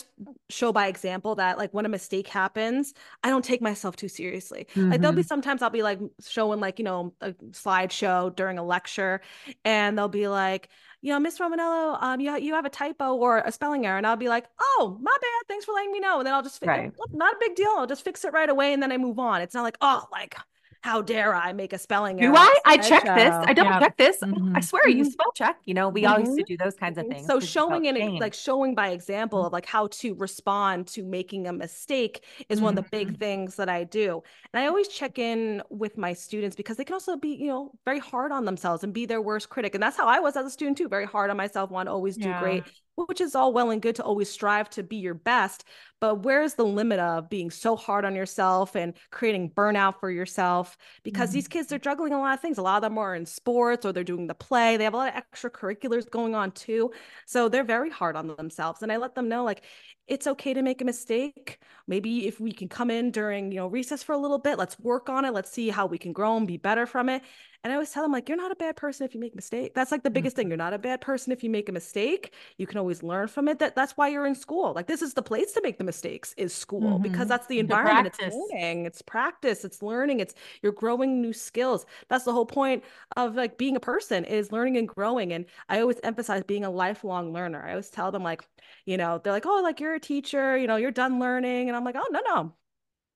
show 0.48 0.72
by 0.72 0.88
example 0.88 1.36
that 1.36 1.56
like 1.56 1.72
when 1.72 1.86
a 1.86 1.88
mistake 1.88 2.26
happens, 2.26 2.92
I 3.22 3.30
don't 3.30 3.44
take 3.44 3.62
myself 3.62 3.94
too 3.94 4.08
seriously. 4.08 4.66
Mm-hmm. 4.74 4.90
Like 4.90 5.00
there'll 5.00 5.14
be 5.14 5.22
sometimes 5.22 5.62
I'll 5.62 5.70
be 5.70 5.84
like 5.84 6.00
showing 6.26 6.58
like, 6.58 6.80
you 6.80 6.84
know, 6.84 7.14
a 7.20 7.34
slideshow 7.52 8.34
during 8.34 8.58
a 8.58 8.64
lecture 8.64 9.20
and 9.64 9.96
they'll 9.96 10.08
be 10.08 10.26
like, 10.26 10.70
you 11.02 11.12
know, 11.12 11.20
Miss 11.20 11.38
Romanello, 11.38 12.02
um, 12.02 12.18
you, 12.18 12.36
you 12.38 12.54
have 12.54 12.64
a 12.64 12.68
typo 12.68 13.14
or 13.14 13.38
a 13.38 13.52
spelling 13.52 13.86
error. 13.86 13.96
And 13.96 14.08
I'll 14.08 14.16
be 14.16 14.28
like, 14.28 14.46
oh, 14.60 14.98
my 15.00 15.16
bad. 15.20 15.46
Thanks 15.46 15.66
for 15.66 15.72
letting 15.72 15.92
me 15.92 16.00
know. 16.00 16.18
And 16.18 16.26
then 16.26 16.34
I'll 16.34 16.42
just, 16.42 16.60
right. 16.66 16.92
not 17.12 17.34
a 17.34 17.36
big 17.38 17.54
deal. 17.54 17.70
I'll 17.78 17.86
just 17.86 18.02
fix 18.02 18.24
it 18.24 18.32
right 18.32 18.50
away. 18.50 18.72
And 18.72 18.82
then 18.82 18.90
I 18.90 18.98
move 18.98 19.20
on. 19.20 19.40
It's 19.40 19.54
not 19.54 19.62
like, 19.62 19.78
oh, 19.80 20.04
like, 20.10 20.34
how 20.82 21.02
dare 21.02 21.34
I 21.34 21.52
make 21.52 21.72
a 21.72 21.78
spelling 21.78 22.20
error? 22.20 22.32
Do 22.32 22.38
I? 22.38 22.58
I 22.64 22.76
check 22.78 23.04
this. 23.04 23.34
I 23.34 23.52
don't 23.52 23.66
yeah. 23.66 23.80
check 23.80 23.96
this. 23.98 24.18
Mm-hmm. 24.20 24.56
I 24.56 24.60
swear, 24.60 24.88
you 24.88 25.04
spell 25.04 25.30
check. 25.32 25.58
You 25.66 25.74
know, 25.74 25.88
we 25.88 26.02
mm-hmm. 26.02 26.12
all 26.12 26.18
used 26.18 26.36
to 26.36 26.42
mm-hmm. 26.42 26.46
do 26.46 26.56
those 26.56 26.74
kinds 26.74 26.96
of 26.96 27.06
things. 27.06 27.26
So 27.26 27.38
showing 27.38 27.84
it, 27.84 27.96
like 28.20 28.32
showing 28.32 28.74
by 28.74 28.90
example 28.90 29.40
mm-hmm. 29.40 29.46
of 29.46 29.52
like 29.52 29.66
how 29.66 29.88
to 29.88 30.14
respond 30.14 30.86
to 30.88 31.02
making 31.02 31.46
a 31.46 31.52
mistake 31.52 32.24
is 32.48 32.58
mm-hmm. 32.58 32.64
one 32.64 32.78
of 32.78 32.84
the 32.84 32.90
big 32.90 33.08
mm-hmm. 33.08 33.16
things 33.16 33.56
that 33.56 33.68
I 33.68 33.84
do. 33.84 34.22
And 34.52 34.62
I 34.62 34.66
always 34.66 34.88
check 34.88 35.18
in 35.18 35.62
with 35.68 35.98
my 35.98 36.14
students 36.14 36.56
because 36.56 36.78
they 36.78 36.84
can 36.84 36.94
also 36.94 37.16
be, 37.16 37.30
you 37.30 37.48
know, 37.48 37.72
very 37.84 37.98
hard 37.98 38.32
on 38.32 38.46
themselves 38.46 38.82
and 38.82 38.94
be 38.94 39.04
their 39.04 39.20
worst 39.20 39.50
critic. 39.50 39.74
And 39.74 39.82
that's 39.82 39.96
how 39.96 40.06
I 40.06 40.20
was 40.20 40.36
as 40.36 40.46
a 40.46 40.50
student 40.50 40.78
too, 40.78 40.88
very 40.88 41.06
hard 41.06 41.30
on 41.30 41.36
myself, 41.36 41.70
want 41.70 41.88
to 41.88 41.92
always 41.92 42.16
do 42.16 42.28
yeah. 42.28 42.40
great 42.40 42.64
which 43.06 43.20
is 43.20 43.34
all 43.34 43.52
well 43.52 43.70
and 43.70 43.82
good 43.82 43.96
to 43.96 44.02
always 44.02 44.30
strive 44.30 44.70
to 44.70 44.82
be 44.82 44.96
your 44.96 45.14
best. 45.14 45.64
But 46.00 46.22
where's 46.22 46.54
the 46.54 46.64
limit 46.64 46.98
of 46.98 47.28
being 47.28 47.50
so 47.50 47.76
hard 47.76 48.04
on 48.04 48.14
yourself 48.14 48.74
and 48.74 48.94
creating 49.10 49.50
burnout 49.50 50.00
for 50.00 50.10
yourself? 50.10 50.78
Because 51.02 51.28
mm-hmm. 51.28 51.34
these 51.34 51.48
kids, 51.48 51.68
they're 51.68 51.78
juggling 51.78 52.14
a 52.14 52.18
lot 52.18 52.34
of 52.34 52.40
things. 52.40 52.58
A 52.58 52.62
lot 52.62 52.76
of 52.76 52.82
them 52.82 52.96
are 52.96 53.14
in 53.14 53.26
sports 53.26 53.84
or 53.84 53.92
they're 53.92 54.04
doing 54.04 54.26
the 54.26 54.34
play. 54.34 54.76
They 54.76 54.84
have 54.84 54.94
a 54.94 54.96
lot 54.96 55.14
of 55.14 55.22
extracurriculars 55.22 56.10
going 56.10 56.34
on 56.34 56.52
too. 56.52 56.92
So 57.26 57.48
they're 57.48 57.64
very 57.64 57.90
hard 57.90 58.16
on 58.16 58.28
themselves. 58.28 58.82
And 58.82 58.90
I 58.90 58.96
let 58.96 59.14
them 59.14 59.28
know, 59.28 59.44
like, 59.44 59.64
it's 60.06 60.26
okay 60.26 60.54
to 60.54 60.62
make 60.62 60.80
a 60.82 60.84
mistake. 60.84 61.58
Maybe 61.86 62.26
if 62.26 62.40
we 62.40 62.52
can 62.52 62.68
come 62.68 62.90
in 62.90 63.10
during, 63.10 63.52
you 63.52 63.58
know, 63.58 63.66
recess 63.66 64.02
for 64.02 64.12
a 64.12 64.18
little 64.18 64.38
bit, 64.38 64.58
let's 64.58 64.78
work 64.78 65.08
on 65.08 65.24
it. 65.24 65.32
Let's 65.32 65.50
see 65.50 65.68
how 65.70 65.86
we 65.86 65.98
can 65.98 66.12
grow 66.12 66.36
and 66.36 66.46
be 66.46 66.56
better 66.56 66.86
from 66.86 67.08
it. 67.08 67.22
And 67.62 67.70
I 67.70 67.76
always 67.76 67.90
tell 67.90 68.02
them, 68.02 68.12
like, 68.12 68.26
you're 68.26 68.38
not 68.38 68.50
a 68.50 68.56
bad 68.56 68.76
person 68.76 69.04
if 69.04 69.14
you 69.14 69.20
make 69.20 69.34
a 69.34 69.36
mistake. 69.36 69.74
That's 69.74 69.92
like 69.92 70.02
the 70.02 70.08
biggest 70.08 70.34
mm-hmm. 70.34 70.42
thing. 70.42 70.48
You're 70.48 70.56
not 70.56 70.72
a 70.72 70.78
bad 70.78 71.02
person 71.02 71.30
if 71.30 71.44
you 71.44 71.50
make 71.50 71.68
a 71.68 71.72
mistake. 71.72 72.32
You 72.56 72.66
can 72.66 72.78
always 72.78 73.02
learn 73.02 73.28
from 73.28 73.48
it. 73.48 73.58
That 73.58 73.76
that's 73.76 73.98
why 73.98 74.08
you're 74.08 74.26
in 74.26 74.34
school. 74.34 74.72
Like 74.72 74.86
this 74.86 75.02
is 75.02 75.12
the 75.12 75.22
place 75.22 75.52
to 75.52 75.60
make 75.62 75.76
the 75.76 75.84
mistakes 75.84 76.32
is 76.38 76.54
school 76.54 76.94
mm-hmm. 76.94 77.02
because 77.02 77.28
that's 77.28 77.46
the 77.48 77.58
environment. 77.58 78.16
The 78.18 78.26
it's 78.26 78.34
learning, 78.34 78.86
it's 78.86 79.02
practice, 79.02 79.64
it's 79.64 79.82
learning, 79.82 80.20
it's 80.20 80.34
you're 80.62 80.72
growing 80.72 81.20
new 81.20 81.34
skills. 81.34 81.84
That's 82.08 82.24
the 82.24 82.32
whole 82.32 82.46
point 82.46 82.82
of 83.16 83.34
like 83.34 83.58
being 83.58 83.76
a 83.76 83.80
person 83.80 84.24
is 84.24 84.52
learning 84.52 84.78
and 84.78 84.88
growing. 84.88 85.32
And 85.34 85.44
I 85.68 85.80
always 85.80 86.00
emphasize 86.02 86.42
being 86.44 86.64
a 86.64 86.70
lifelong 86.70 87.32
learner. 87.32 87.62
I 87.62 87.70
always 87.72 87.90
tell 87.90 88.10
them 88.10 88.22
like, 88.22 88.42
you 88.86 88.96
know, 88.96 89.20
they're 89.22 89.34
like, 89.34 89.44
oh, 89.44 89.60
like 89.62 89.80
you're 89.80 89.89
a 89.94 90.00
teacher, 90.00 90.56
you 90.56 90.66
know, 90.66 90.76
you're 90.76 90.90
done 90.90 91.18
learning. 91.18 91.68
And 91.68 91.76
I'm 91.76 91.84
like, 91.84 91.96
oh 91.96 92.08
no, 92.10 92.20
no, 92.26 92.54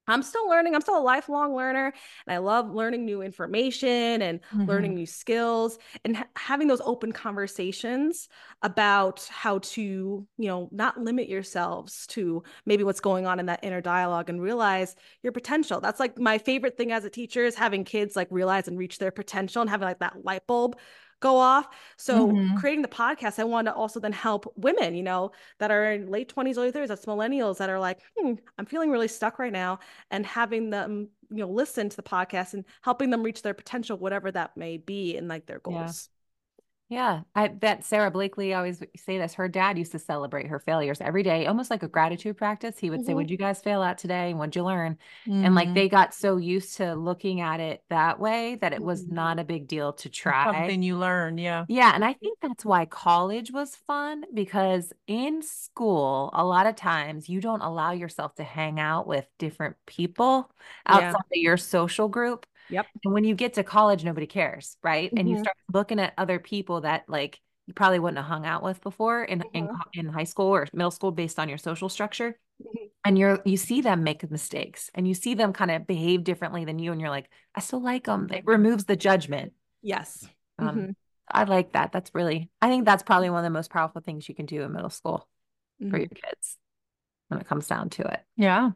I'm 0.06 0.22
still 0.22 0.48
learning. 0.48 0.74
I'm 0.74 0.80
still 0.82 0.98
a 0.98 1.00
lifelong 1.00 1.56
learner. 1.56 1.92
And 2.26 2.34
I 2.34 2.38
love 2.38 2.70
learning 2.70 3.04
new 3.04 3.22
information 3.22 4.20
and 4.22 4.40
mm-hmm. 4.40 4.66
learning 4.66 4.94
new 4.94 5.06
skills 5.06 5.78
and 6.04 6.16
ha- 6.16 6.26
having 6.36 6.68
those 6.68 6.82
open 6.84 7.12
conversations 7.12 8.28
about 8.62 9.26
how 9.30 9.58
to, 9.60 9.80
you 10.36 10.48
know, 10.48 10.68
not 10.72 11.00
limit 11.00 11.28
yourselves 11.28 12.06
to 12.08 12.42
maybe 12.66 12.84
what's 12.84 13.00
going 13.00 13.26
on 13.26 13.40
in 13.40 13.46
that 13.46 13.60
inner 13.62 13.80
dialogue 13.80 14.28
and 14.28 14.42
realize 14.42 14.94
your 15.22 15.32
potential. 15.32 15.80
That's 15.80 16.00
like 16.00 16.18
my 16.18 16.38
favorite 16.38 16.76
thing 16.76 16.92
as 16.92 17.04
a 17.04 17.10
teacher 17.10 17.44
is 17.44 17.54
having 17.54 17.84
kids 17.84 18.14
like 18.14 18.28
realize 18.30 18.68
and 18.68 18.78
reach 18.78 18.98
their 18.98 19.10
potential 19.10 19.62
and 19.62 19.70
having 19.70 19.88
like 19.88 20.00
that 20.00 20.24
light 20.24 20.46
bulb 20.46 20.76
go 21.20 21.36
off. 21.38 21.68
So 21.96 22.28
mm-hmm. 22.28 22.56
creating 22.56 22.82
the 22.82 22.88
podcast, 22.88 23.38
I 23.38 23.44
want 23.44 23.66
to 23.66 23.74
also 23.74 24.00
then 24.00 24.12
help 24.12 24.52
women, 24.56 24.94
you 24.94 25.02
know, 25.02 25.32
that 25.58 25.70
are 25.70 25.92
in 25.92 26.10
late 26.10 26.34
20s, 26.34 26.56
early 26.56 26.72
30s, 26.72 26.88
that's 26.88 27.06
millennials 27.06 27.58
that 27.58 27.70
are 27.70 27.78
like, 27.78 28.00
hmm, 28.16 28.34
I'm 28.58 28.66
feeling 28.66 28.90
really 28.90 29.08
stuck 29.08 29.38
right 29.38 29.52
now. 29.52 29.78
And 30.10 30.26
having 30.26 30.70
them, 30.70 31.08
you 31.30 31.38
know, 31.38 31.50
listen 31.50 31.88
to 31.88 31.96
the 31.96 32.02
podcast 32.02 32.54
and 32.54 32.64
helping 32.82 33.10
them 33.10 33.22
reach 33.22 33.42
their 33.42 33.54
potential, 33.54 33.96
whatever 33.96 34.30
that 34.32 34.56
may 34.56 34.76
be, 34.76 35.16
and 35.16 35.28
like 35.28 35.46
their 35.46 35.60
goals. 35.60 36.08
Yeah, 36.90 37.22
I 37.34 37.48
bet 37.48 37.82
Sara 37.82 38.10
Blakely 38.10 38.52
always 38.52 38.82
say 38.94 39.16
this. 39.16 39.32
Her 39.34 39.48
dad 39.48 39.78
used 39.78 39.92
to 39.92 39.98
celebrate 39.98 40.48
her 40.48 40.58
failures 40.58 41.00
every 41.00 41.22
day, 41.22 41.46
almost 41.46 41.70
like 41.70 41.82
a 41.82 41.88
gratitude 41.88 42.36
practice. 42.36 42.78
He 42.78 42.90
would 42.90 43.00
mm-hmm. 43.00 43.06
say, 43.06 43.14
"What'd 43.14 43.30
you 43.30 43.38
guys 43.38 43.62
fail 43.62 43.82
at 43.82 43.96
today? 43.96 44.30
And 44.30 44.38
what'd 44.38 44.54
you 44.54 44.64
learn?" 44.64 44.98
Mm-hmm. 45.26 45.44
And 45.46 45.54
like 45.54 45.68
mm-hmm. 45.68 45.74
they 45.74 45.88
got 45.88 46.12
so 46.12 46.36
used 46.36 46.76
to 46.76 46.94
looking 46.94 47.40
at 47.40 47.58
it 47.58 47.82
that 47.88 48.20
way 48.20 48.56
that 48.56 48.74
it 48.74 48.82
was 48.82 49.02
mm-hmm. 49.02 49.14
not 49.14 49.38
a 49.38 49.44
big 49.44 49.66
deal 49.66 49.94
to 49.94 50.10
try. 50.10 50.44
Something 50.44 50.82
you 50.82 50.98
learn, 50.98 51.38
yeah. 51.38 51.64
Yeah, 51.68 51.92
and 51.94 52.04
I 52.04 52.12
think 52.12 52.38
that's 52.42 52.66
why 52.66 52.84
college 52.84 53.50
was 53.50 53.74
fun 53.74 54.24
because 54.34 54.92
in 55.06 55.40
school, 55.40 56.30
a 56.34 56.44
lot 56.44 56.66
of 56.66 56.76
times 56.76 57.30
you 57.30 57.40
don't 57.40 57.62
allow 57.62 57.92
yourself 57.92 58.34
to 58.34 58.44
hang 58.44 58.78
out 58.78 59.06
with 59.06 59.26
different 59.38 59.76
people 59.86 60.50
outside 60.86 61.08
yeah. 61.08 61.12
of 61.12 61.24
your 61.32 61.56
social 61.56 62.08
group. 62.08 62.44
Yep. 62.70 62.86
And 63.04 63.14
when 63.14 63.24
you 63.24 63.34
get 63.34 63.54
to 63.54 63.64
college, 63.64 64.04
nobody 64.04 64.26
cares, 64.26 64.76
right? 64.82 65.08
Mm-hmm. 65.08 65.18
And 65.18 65.28
you 65.28 65.36
mm-hmm. 65.36 65.44
start 65.44 65.56
looking 65.72 66.00
at 66.00 66.14
other 66.16 66.38
people 66.38 66.82
that 66.82 67.04
like 67.08 67.40
you 67.66 67.74
probably 67.74 67.98
wouldn't 67.98 68.18
have 68.18 68.26
hung 68.26 68.46
out 68.46 68.62
with 68.62 68.80
before 68.82 69.24
in 69.24 69.42
in, 69.52 69.66
mm-hmm. 69.66 70.00
in 70.00 70.08
high 70.08 70.24
school 70.24 70.46
or 70.46 70.66
middle 70.72 70.90
school 70.90 71.12
based 71.12 71.38
on 71.38 71.48
your 71.48 71.58
social 71.58 71.88
structure. 71.88 72.38
Mm-hmm. 72.62 72.86
And 73.04 73.18
you're 73.18 73.40
you 73.44 73.56
see 73.56 73.80
them 73.80 74.02
make 74.02 74.28
mistakes 74.30 74.90
and 74.94 75.06
you 75.06 75.14
see 75.14 75.34
them 75.34 75.52
kind 75.52 75.70
of 75.70 75.86
behave 75.86 76.24
differently 76.24 76.64
than 76.64 76.78
you 76.78 76.92
and 76.92 77.00
you're 77.00 77.10
like, 77.10 77.28
I 77.54 77.60
still 77.60 77.82
like 77.82 78.04
them. 78.04 78.28
It 78.32 78.44
removes 78.46 78.84
the 78.84 78.96
judgment. 78.96 79.52
Yes. 79.82 80.26
Um, 80.58 80.68
mm-hmm. 80.68 80.90
I 81.30 81.44
like 81.44 81.72
that. 81.72 81.92
That's 81.92 82.14
really 82.14 82.50
I 82.62 82.68
think 82.68 82.84
that's 82.84 83.02
probably 83.02 83.30
one 83.30 83.38
of 83.38 83.44
the 83.44 83.50
most 83.50 83.70
powerful 83.70 84.00
things 84.00 84.28
you 84.28 84.34
can 84.34 84.46
do 84.46 84.62
in 84.62 84.72
middle 84.72 84.90
school 84.90 85.28
for 85.90 85.98
your 85.98 86.08
kids 86.08 86.56
when 87.28 87.40
it 87.40 87.46
comes 87.46 87.66
down 87.66 87.90
to 87.90 88.02
it. 88.02 88.20
Yeah. 88.36 88.70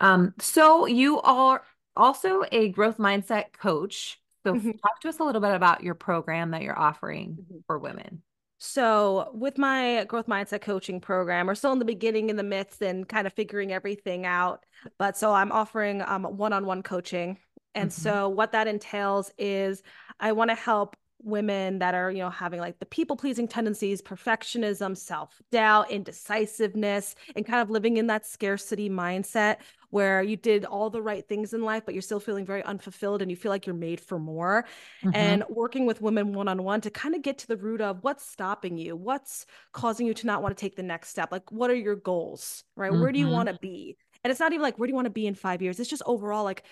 Um, 0.00 0.34
so 0.38 0.86
you 0.86 1.20
are 1.20 1.62
also 1.98 2.44
a 2.50 2.68
growth 2.70 2.98
mindset 2.98 3.52
coach. 3.52 4.20
So, 4.46 4.54
mm-hmm. 4.54 4.70
talk 4.70 5.00
to 5.02 5.08
us 5.08 5.18
a 5.18 5.24
little 5.24 5.40
bit 5.40 5.54
about 5.54 5.82
your 5.82 5.94
program 5.94 6.52
that 6.52 6.62
you're 6.62 6.78
offering 6.78 7.38
mm-hmm. 7.40 7.58
for 7.66 7.78
women. 7.78 8.22
So, 8.58 9.30
with 9.34 9.58
my 9.58 10.04
growth 10.04 10.26
mindset 10.26 10.62
coaching 10.62 11.00
program, 11.00 11.46
we're 11.46 11.54
still 11.54 11.72
in 11.72 11.78
the 11.78 11.84
beginning, 11.84 12.30
in 12.30 12.36
the 12.36 12.42
midst, 12.42 12.82
and 12.82 13.08
kind 13.08 13.26
of 13.26 13.32
figuring 13.32 13.72
everything 13.72 14.26
out. 14.26 14.64
But 14.98 15.16
so 15.16 15.32
I'm 15.32 15.52
offering 15.52 16.02
um, 16.02 16.24
one-on-one 16.24 16.82
coaching, 16.82 17.38
and 17.74 17.90
mm-hmm. 17.90 18.00
so 18.00 18.28
what 18.28 18.52
that 18.52 18.66
entails 18.66 19.32
is 19.38 19.82
I 20.18 20.32
want 20.32 20.50
to 20.50 20.56
help 20.56 20.96
women 21.22 21.80
that 21.80 21.94
are 21.94 22.10
you 22.10 22.18
know 22.18 22.30
having 22.30 22.60
like 22.60 22.78
the 22.78 22.86
people 22.86 23.16
pleasing 23.16 23.48
tendencies 23.48 24.00
perfectionism 24.00 24.96
self-doubt 24.96 25.90
indecisiveness 25.90 27.16
and 27.34 27.44
kind 27.44 27.60
of 27.60 27.70
living 27.70 27.96
in 27.96 28.06
that 28.06 28.24
scarcity 28.24 28.88
mindset 28.88 29.56
where 29.90 30.22
you 30.22 30.36
did 30.36 30.64
all 30.64 30.90
the 30.90 31.02
right 31.02 31.26
things 31.28 31.52
in 31.52 31.62
life 31.62 31.82
but 31.84 31.94
you're 31.94 32.02
still 32.02 32.20
feeling 32.20 32.44
very 32.44 32.62
unfulfilled 32.64 33.22
and 33.22 33.30
you 33.30 33.36
feel 33.36 33.50
like 33.50 33.66
you're 33.66 33.74
made 33.74 34.00
for 34.00 34.18
more 34.18 34.64
mm-hmm. 35.02 35.10
and 35.14 35.44
working 35.48 35.86
with 35.86 36.00
women 36.00 36.32
one-on-one 36.32 36.80
to 36.80 36.90
kind 36.90 37.14
of 37.14 37.22
get 37.22 37.38
to 37.38 37.46
the 37.46 37.56
root 37.56 37.80
of 37.80 38.02
what's 38.02 38.28
stopping 38.28 38.76
you 38.76 38.96
what's 38.96 39.46
causing 39.72 40.06
you 40.06 40.14
to 40.14 40.26
not 40.26 40.42
want 40.42 40.56
to 40.56 40.60
take 40.60 40.76
the 40.76 40.82
next 40.82 41.08
step 41.08 41.30
like 41.32 41.50
what 41.50 41.70
are 41.70 41.74
your 41.74 41.96
goals 41.96 42.64
right 42.76 42.92
mm-hmm. 42.92 43.00
where 43.00 43.12
do 43.12 43.18
you 43.18 43.26
mm-hmm. 43.26 43.34
want 43.34 43.48
to 43.48 43.58
be 43.60 43.96
and 44.24 44.30
it's 44.30 44.40
not 44.40 44.52
even 44.52 44.62
like 44.62 44.78
where 44.78 44.86
do 44.86 44.90
you 44.90 44.96
want 44.96 45.06
to 45.06 45.10
be 45.10 45.26
in 45.26 45.34
five 45.34 45.62
years 45.62 45.80
it's 45.80 45.90
just 45.90 46.02
overall 46.06 46.44
like 46.44 46.64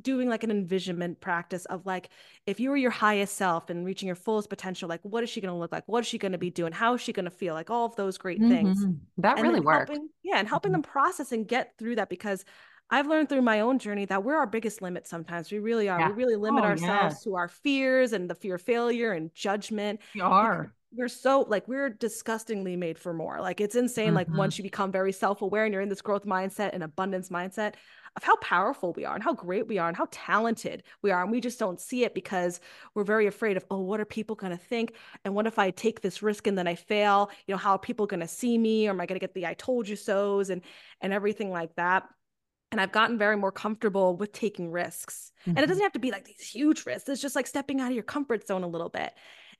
doing 0.00 0.28
like 0.28 0.42
an 0.42 0.50
envisionment 0.50 1.20
practice 1.20 1.64
of 1.66 1.84
like 1.84 2.08
if 2.46 2.58
you 2.58 2.70
were 2.70 2.76
your 2.76 2.90
highest 2.90 3.36
self 3.36 3.68
and 3.68 3.84
reaching 3.84 4.06
your 4.06 4.16
fullest 4.16 4.48
potential 4.48 4.88
like 4.88 5.00
what 5.02 5.22
is 5.22 5.28
she 5.28 5.40
going 5.40 5.52
to 5.52 5.58
look 5.58 5.70
like 5.70 5.84
what 5.86 6.00
is 6.00 6.06
she 6.06 6.16
going 6.16 6.32
to 6.32 6.38
be 6.38 6.50
doing 6.50 6.72
how 6.72 6.94
is 6.94 7.00
she 7.00 7.12
going 7.12 7.24
to 7.24 7.30
feel 7.30 7.52
like 7.52 7.68
all 7.68 7.84
of 7.84 7.94
those 7.96 8.16
great 8.16 8.40
mm-hmm. 8.40 8.50
things 8.50 8.86
that 9.18 9.38
and 9.38 9.46
really 9.46 9.60
works 9.60 9.90
yeah 10.22 10.38
and 10.38 10.48
helping 10.48 10.70
mm-hmm. 10.70 10.80
them 10.80 10.90
process 10.90 11.32
and 11.32 11.46
get 11.46 11.74
through 11.78 11.96
that 11.96 12.08
because 12.08 12.44
I've 12.90 13.06
learned 13.06 13.30
through 13.30 13.40
my 13.40 13.60
own 13.60 13.78
journey 13.78 14.04
that 14.06 14.22
we're 14.22 14.36
our 14.36 14.46
biggest 14.46 14.82
limit 14.82 15.06
sometimes. 15.06 15.50
We 15.50 15.60
really 15.60 15.88
are. 15.88 15.98
Yeah. 15.98 16.08
We 16.08 16.14
really 16.14 16.36
limit 16.36 16.62
oh, 16.62 16.66
ourselves 16.66 17.22
yeah. 17.24 17.30
to 17.30 17.36
our 17.36 17.48
fears 17.48 18.12
and 18.12 18.28
the 18.28 18.34
fear 18.34 18.56
of 18.56 18.60
failure 18.60 19.12
and 19.12 19.34
judgment. 19.34 20.00
We 20.14 20.20
are. 20.20 20.74
We're 20.94 21.08
so 21.08 21.46
like 21.48 21.66
we're 21.68 21.88
disgustingly 21.88 22.76
made 22.76 22.98
for 22.98 23.12
more. 23.12 23.40
Like 23.40 23.60
it's 23.60 23.74
insane. 23.74 24.08
Mm-hmm. 24.08 24.16
Like 24.16 24.28
once 24.28 24.58
you 24.58 24.62
become 24.62 24.92
very 24.92 25.12
self-aware 25.12 25.64
and 25.64 25.72
you're 25.72 25.82
in 25.82 25.88
this 25.88 26.02
growth 26.02 26.26
mindset 26.26 26.70
and 26.72 26.82
abundance 26.82 27.28
mindset, 27.28 27.74
of 28.16 28.22
how 28.22 28.36
powerful 28.36 28.92
we 28.92 29.04
are 29.04 29.14
and 29.14 29.24
how 29.24 29.32
great 29.32 29.66
we 29.66 29.78
are 29.78 29.88
and 29.88 29.96
how 29.96 30.06
talented 30.10 30.82
we 31.00 31.10
are. 31.10 31.22
And 31.22 31.30
we 31.30 31.40
just 31.40 31.58
don't 31.58 31.80
see 31.80 32.04
it 32.04 32.14
because 32.14 32.60
we're 32.94 33.04
very 33.04 33.26
afraid 33.26 33.56
of, 33.56 33.64
oh, 33.70 33.80
what 33.80 34.00
are 34.00 34.04
people 34.04 34.36
going 34.36 34.52
to 34.52 34.62
think? 34.62 34.94
And 35.24 35.34
what 35.34 35.46
if 35.46 35.58
I 35.58 35.70
take 35.70 36.02
this 36.02 36.22
risk 36.22 36.46
and 36.46 36.56
then 36.56 36.66
I 36.66 36.74
fail? 36.74 37.30
You 37.46 37.54
know, 37.54 37.58
how 37.58 37.72
are 37.72 37.78
people 37.78 38.06
going 38.06 38.20
to 38.20 38.28
see 38.28 38.58
me? 38.58 38.86
Or 38.86 38.90
am 38.90 39.00
I 39.00 39.06
going 39.06 39.18
to 39.18 39.24
get 39.24 39.34
the 39.34 39.46
I 39.46 39.54
told 39.54 39.88
you 39.88 39.96
so's 39.96 40.50
and 40.50 40.62
and 41.00 41.12
everything 41.12 41.50
like 41.50 41.74
that? 41.76 42.04
and 42.70 42.80
I've 42.80 42.90
gotten 42.90 43.18
very 43.18 43.36
more 43.36 43.52
comfortable 43.52 44.16
with 44.16 44.32
taking 44.32 44.70
risks. 44.70 45.30
Mm-hmm. 45.42 45.50
And 45.50 45.58
it 45.58 45.60
mm-hmm. 45.60 45.68
doesn't 45.68 45.82
have 45.82 45.92
to 45.92 45.98
be 45.98 46.10
like 46.10 46.24
these 46.24 46.40
huge 46.40 46.86
risks. 46.86 47.06
It's 47.06 47.20
just 47.20 47.36
like 47.36 47.46
stepping 47.46 47.82
out 47.82 47.88
of 47.88 47.94
your 47.94 48.02
comfort 48.02 48.46
zone 48.46 48.62
a 48.62 48.66
little 48.66 48.88
bit. 48.88 49.12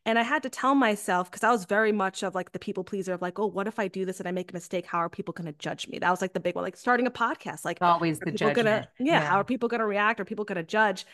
And 0.05 0.19
I 0.19 0.23
had 0.23 0.43
to 0.43 0.51
tell 0.51 0.75
myself 0.75 1.31
because 1.31 1.45
I 1.45 1.51
was 1.51 1.65
very 1.65 1.93
much 1.93 2.25
of 2.25 2.35
like 2.35 2.51
the 2.51 2.59
people 2.59 2.83
pleaser 2.83 3.12
of 3.12 3.23
like, 3.23 3.38
oh, 3.38 3.47
what 3.47 3.69
if 3.69 3.79
I 3.79 3.87
do 3.87 4.05
this 4.05 4.19
and 4.19 4.29
I 4.29 4.33
make 4.33 4.51
a 4.51 4.55
mistake? 4.55 4.85
How 4.85 4.99
are 4.99 5.09
people 5.09 5.33
going 5.33 5.47
to 5.47 5.59
judge 5.59 5.87
me? 5.87 5.99
That 6.01 6.11
was 6.11 6.21
like 6.21 6.33
the 6.33 6.41
big 6.41 6.57
one, 6.57 6.65
like 6.65 6.77
starting 6.77 7.07
a 7.07 7.11
podcast. 7.11 7.65
Like 7.65 7.79
always 7.81 8.19
the 8.19 8.33
judgment. 8.33 8.57
Gonna, 8.57 8.88
yeah, 8.99 9.21
yeah, 9.21 9.25
how 9.25 9.37
are 9.37 9.45
people 9.45 9.69
going 9.69 9.81
to 9.81 9.87
react? 9.87 10.19
Are 10.19 10.25
people 10.25 10.45
going 10.45 10.57
to 10.57 10.65
judge? 10.65 11.07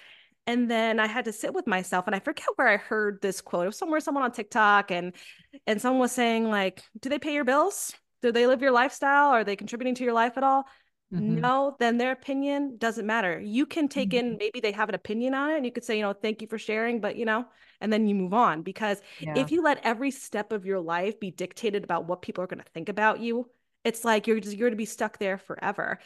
And 0.47 0.71
then 0.71 0.99
I 0.99 1.07
had 1.07 1.27
to 1.27 1.33
sit 1.33 1.53
with 1.53 1.67
myself, 1.67 2.07
and 2.07 2.17
I 2.17 2.21
forget 2.21 2.47
where 2.57 2.69
I 2.69 2.79
heard 2.79 3.21
this 3.21 3.43
quote. 3.43 3.65
It 3.65 3.67
was 3.67 3.77
somewhere, 3.77 4.01
someone 4.01 4.25
on 4.25 4.33
TikTok, 4.33 4.91
and 4.91 5.13
and 5.67 5.79
someone 5.79 6.01
was 6.01 6.13
saying 6.13 6.49
like, 6.49 6.83
"Do 6.99 7.11
they 7.11 7.19
pay 7.19 7.35
your 7.35 7.45
bills?" 7.45 7.93
do 8.23 8.33
they 8.33 8.47
live 8.47 8.63
your 8.63 8.73
lifestyle 8.73 9.29
are 9.29 9.45
they 9.45 9.57
contributing 9.57 9.95
to 9.95 10.05
your 10.05 10.13
life 10.13 10.37
at 10.37 10.43
all 10.43 10.67
Mhm. 11.11 11.51
no 11.51 11.77
then 11.81 11.99
their 11.99 12.13
opinion 12.13 12.77
doesn't 12.79 13.07
matter 13.07 13.41
you 13.41 13.67
can 13.67 13.89
take 13.89 14.15
in 14.15 14.25
Mm-hmm. 14.27 14.39
maybe 14.39 14.61
they 14.61 14.73
have 14.73 14.89
an 14.89 14.95
opinion 14.95 15.35
on 15.35 15.51
it 15.51 15.57
and 15.57 15.67
you 15.67 15.73
could 15.73 15.85
say 15.85 15.97
you 15.97 16.03
know 16.03 16.13
thank 16.13 16.41
you 16.43 16.49
for 16.49 16.59
sharing 16.59 17.01
but 17.01 17.17
you 17.17 17.25
know 17.25 17.47
and 17.81 17.93
then 17.93 18.07
you 18.07 18.15
move 18.15 18.35
on 18.35 18.63
because 18.63 19.01
Yeah. 19.19 19.35
if 19.35 19.51
you 19.51 19.63
let 19.63 19.81
every 19.85 20.11
step 20.11 20.53
of 20.53 20.67
your 20.67 20.81
life 20.81 21.19
be 21.19 21.31
dictated 21.31 21.83
about 21.85 22.07
what 22.07 22.23
people 22.23 22.45
are 22.45 22.47
going 22.47 22.63
to 22.63 22.71
think 22.73 22.89
about 22.89 23.21
you 23.21 23.49
it's 23.85 24.05
like 24.05 24.27
you're 24.27 24.41
just 24.41 24.57
you're 24.57 24.69
going 24.69 24.73
to 24.73 24.77
be 24.77 24.85
stuck 24.85 25.19
there 25.19 25.39
forever 25.39 25.99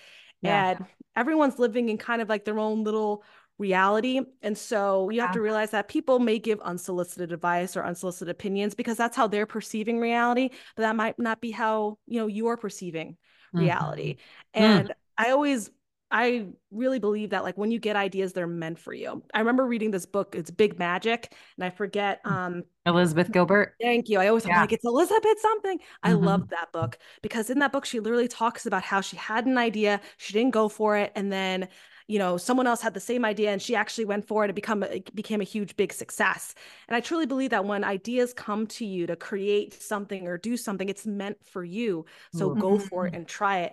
Yeah. 0.42 0.64
and 0.64 0.78
everyone's 1.16 1.58
living 1.58 1.88
in 1.88 1.98
kind 1.98 2.22
of 2.22 2.28
like 2.28 2.44
their 2.44 2.58
own 2.58 2.84
little 2.84 3.24
reality 3.58 4.20
and 4.40 4.56
so 4.56 5.08
you 5.10 5.20
have 5.20 5.30
Yeah. 5.30 5.34
to 5.34 5.40
realize 5.40 5.70
that 5.70 5.86
people 5.86 6.18
may 6.18 6.38
give 6.38 6.58
unsolicited 6.60 7.32
advice 7.32 7.76
or 7.76 7.84
unsolicited 7.84 8.28
opinions 8.30 8.74
because 8.74 8.96
that's 8.96 9.16
how 9.16 9.26
they're 9.28 9.46
perceiving 9.46 10.00
reality 10.00 10.50
but 10.74 10.82
that 10.82 10.96
might 10.96 11.18
not 11.18 11.40
be 11.40 11.50
how 11.52 11.98
you 12.06 12.18
know 12.18 12.26
you're 12.26 12.56
perceiving 12.56 13.16
reality 13.52 14.16
Mm. 14.16 14.18
and 14.54 14.94
i 15.18 15.30
always 15.30 15.70
i 16.10 16.46
really 16.70 16.98
believe 16.98 17.30
that 17.30 17.44
like 17.44 17.56
when 17.58 17.70
you 17.70 17.78
get 17.78 17.94
ideas 17.96 18.32
they're 18.32 18.46
meant 18.46 18.78
for 18.78 18.94
you 18.94 19.22
i 19.34 19.38
remember 19.38 19.66
reading 19.66 19.90
this 19.90 20.06
book 20.06 20.34
it's 20.34 20.50
big 20.50 20.78
magic 20.78 21.32
and 21.56 21.64
i 21.64 21.70
forget 21.70 22.20
um 22.24 22.64
Elizabeth 22.84 23.30
Gilbert. 23.30 23.76
Thank 23.80 24.08
you. 24.08 24.18
I 24.18 24.26
always 24.26 24.44
Yeah. 24.44 24.60
like, 24.62 24.72
it's 24.72 24.84
Elizabeth 24.84 25.38
something. 25.38 25.78
I 26.02 26.14
Mhm. 26.14 26.24
loved 26.24 26.50
that 26.50 26.72
book 26.72 26.98
because 27.22 27.48
in 27.48 27.60
that 27.60 27.70
book, 27.70 27.84
she 27.84 28.00
literally 28.00 28.26
talks 28.26 28.66
about 28.66 28.82
how 28.82 29.00
she 29.00 29.16
had 29.16 29.46
an 29.46 29.56
idea, 29.56 30.00
she 30.16 30.32
didn't 30.32 30.50
go 30.50 30.68
for 30.68 30.96
it, 30.96 31.12
and 31.14 31.32
then 31.32 31.68
you 32.12 32.18
know 32.18 32.37
someone 32.37 32.66
else 32.66 32.83
had 32.83 32.92
the 32.92 33.01
same 33.01 33.25
idea 33.25 33.51
and 33.51 33.62
she 33.62 33.75
actually 33.75 34.05
went 34.05 34.27
for 34.27 34.44
it 34.44 34.48
and 34.48 34.55
become 34.55 34.83
it 34.83 35.14
became 35.14 35.40
a 35.40 35.44
huge 35.44 35.75
big 35.77 35.92
success. 35.92 36.55
And 36.87 36.94
i 36.94 37.01
truly 37.01 37.25
believe 37.25 37.51
that 37.51 37.64
when 37.64 37.85
ideas 37.85 38.35
come 38.35 38.66
to 38.79 38.85
you 38.85 39.07
to 39.07 39.16
create 39.16 39.83
something 39.83 40.27
or 40.29 40.37
do 40.37 40.59
something 40.59 40.90
it's 40.90 41.07
meant 41.07 41.38
for 41.53 41.64
you. 41.64 42.05
So 42.35 42.55
go 42.55 42.72
mm-hmm. 42.72 42.87
for 42.88 43.07
it 43.07 43.14
and 43.14 43.27
try 43.27 43.61
it. 43.61 43.72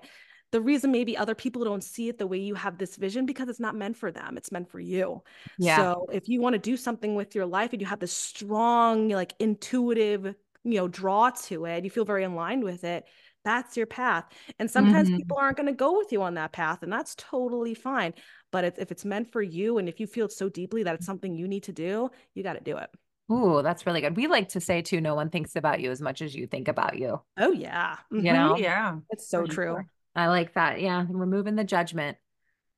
The 0.51 0.61
reason 0.61 0.91
maybe 0.91 1.15
other 1.15 1.35
people 1.35 1.63
don't 1.63 1.83
see 1.83 2.07
it 2.07 2.17
the 2.17 2.25
way 2.25 2.39
you 2.39 2.55
have 2.55 2.77
this 2.77 2.95
vision 2.95 3.25
because 3.25 3.49
it's 3.49 3.59
not 3.59 3.75
meant 3.75 3.97
for 3.97 4.09
them 4.09 4.37
it's 4.37 4.51
meant 4.53 4.69
for 4.69 4.79
you. 4.79 5.21
Yeah. 5.57 5.75
so 5.77 6.07
if 6.13 6.29
you 6.29 6.39
want 6.39 6.53
to 6.53 6.59
do 6.71 6.77
something 6.77 7.15
with 7.15 7.35
your 7.35 7.45
life 7.45 7.73
and 7.73 7.81
you 7.81 7.87
have 7.87 7.99
this 7.99 8.13
strong 8.13 9.09
like 9.09 9.33
intuitive 9.39 10.33
you 10.63 10.77
know 10.79 10.87
draw 10.87 11.29
to 11.29 11.65
it 11.65 11.83
you 11.83 11.89
feel 11.89 12.05
very 12.05 12.23
aligned 12.23 12.63
with 12.63 12.83
it 12.83 13.05
that's 13.45 13.77
your 13.77 13.85
path 13.85 14.25
and 14.59 14.69
sometimes 14.69 15.09
Mhm. 15.09 15.15
people 15.17 15.37
aren't 15.37 15.57
going 15.57 15.67
to 15.67 15.73
go 15.73 15.97
with 15.97 16.11
you 16.11 16.21
on 16.21 16.33
that 16.35 16.51
path 16.51 16.83
and 16.83 16.91
that's 16.91 17.15
totally 17.15 17.73
fine 17.73 18.13
but 18.51 18.63
if, 18.65 18.77
if 18.77 18.91
it's 18.91 19.05
meant 19.05 19.31
for 19.31 19.41
you 19.41 19.77
and 19.77 19.87
if 19.89 19.99
you 19.99 20.07
feel 20.07 20.25
it 20.25 20.31
so 20.31 20.49
deeply 20.49 20.83
that 20.83 20.95
it's 20.95 21.05
something 21.05 21.33
you 21.35 21.47
need 21.47 21.63
to 21.63 21.71
do 21.71 22.09
you 22.33 22.43
got 22.43 22.53
to 22.53 22.59
do 22.63 22.77
it 22.77 22.89
Ooh, 23.31 23.61
that's 23.61 23.85
really 23.85 24.01
good. 24.01 24.17
We 24.17 24.25
like 24.25 24.49
to 24.49 24.59
say 24.59 24.81
too, 24.81 25.01
no 25.01 25.13
one 25.13 25.29
thinks 25.29 25.55
about 25.55 25.79
you 25.81 25.91
as 25.91 26.01
much 26.01 26.23
as 26.23 26.33
you 26.33 26.47
think 26.47 26.67
about 26.67 26.97
you. 26.97 27.21
oh 27.37 27.51
yeah 27.51 27.97
You 28.11 28.21
Mhm. 28.21 28.33
know? 28.33 28.57
yeah. 28.57 28.97
it's 29.11 29.29
so 29.29 29.41
for 29.45 29.53
true. 29.53 29.85
I 30.15 30.27
like 30.29 30.53
that. 30.55 30.81
Yeah. 30.81 31.05
Removing 31.07 31.55
the 31.55 31.63
judgment, 31.63 32.17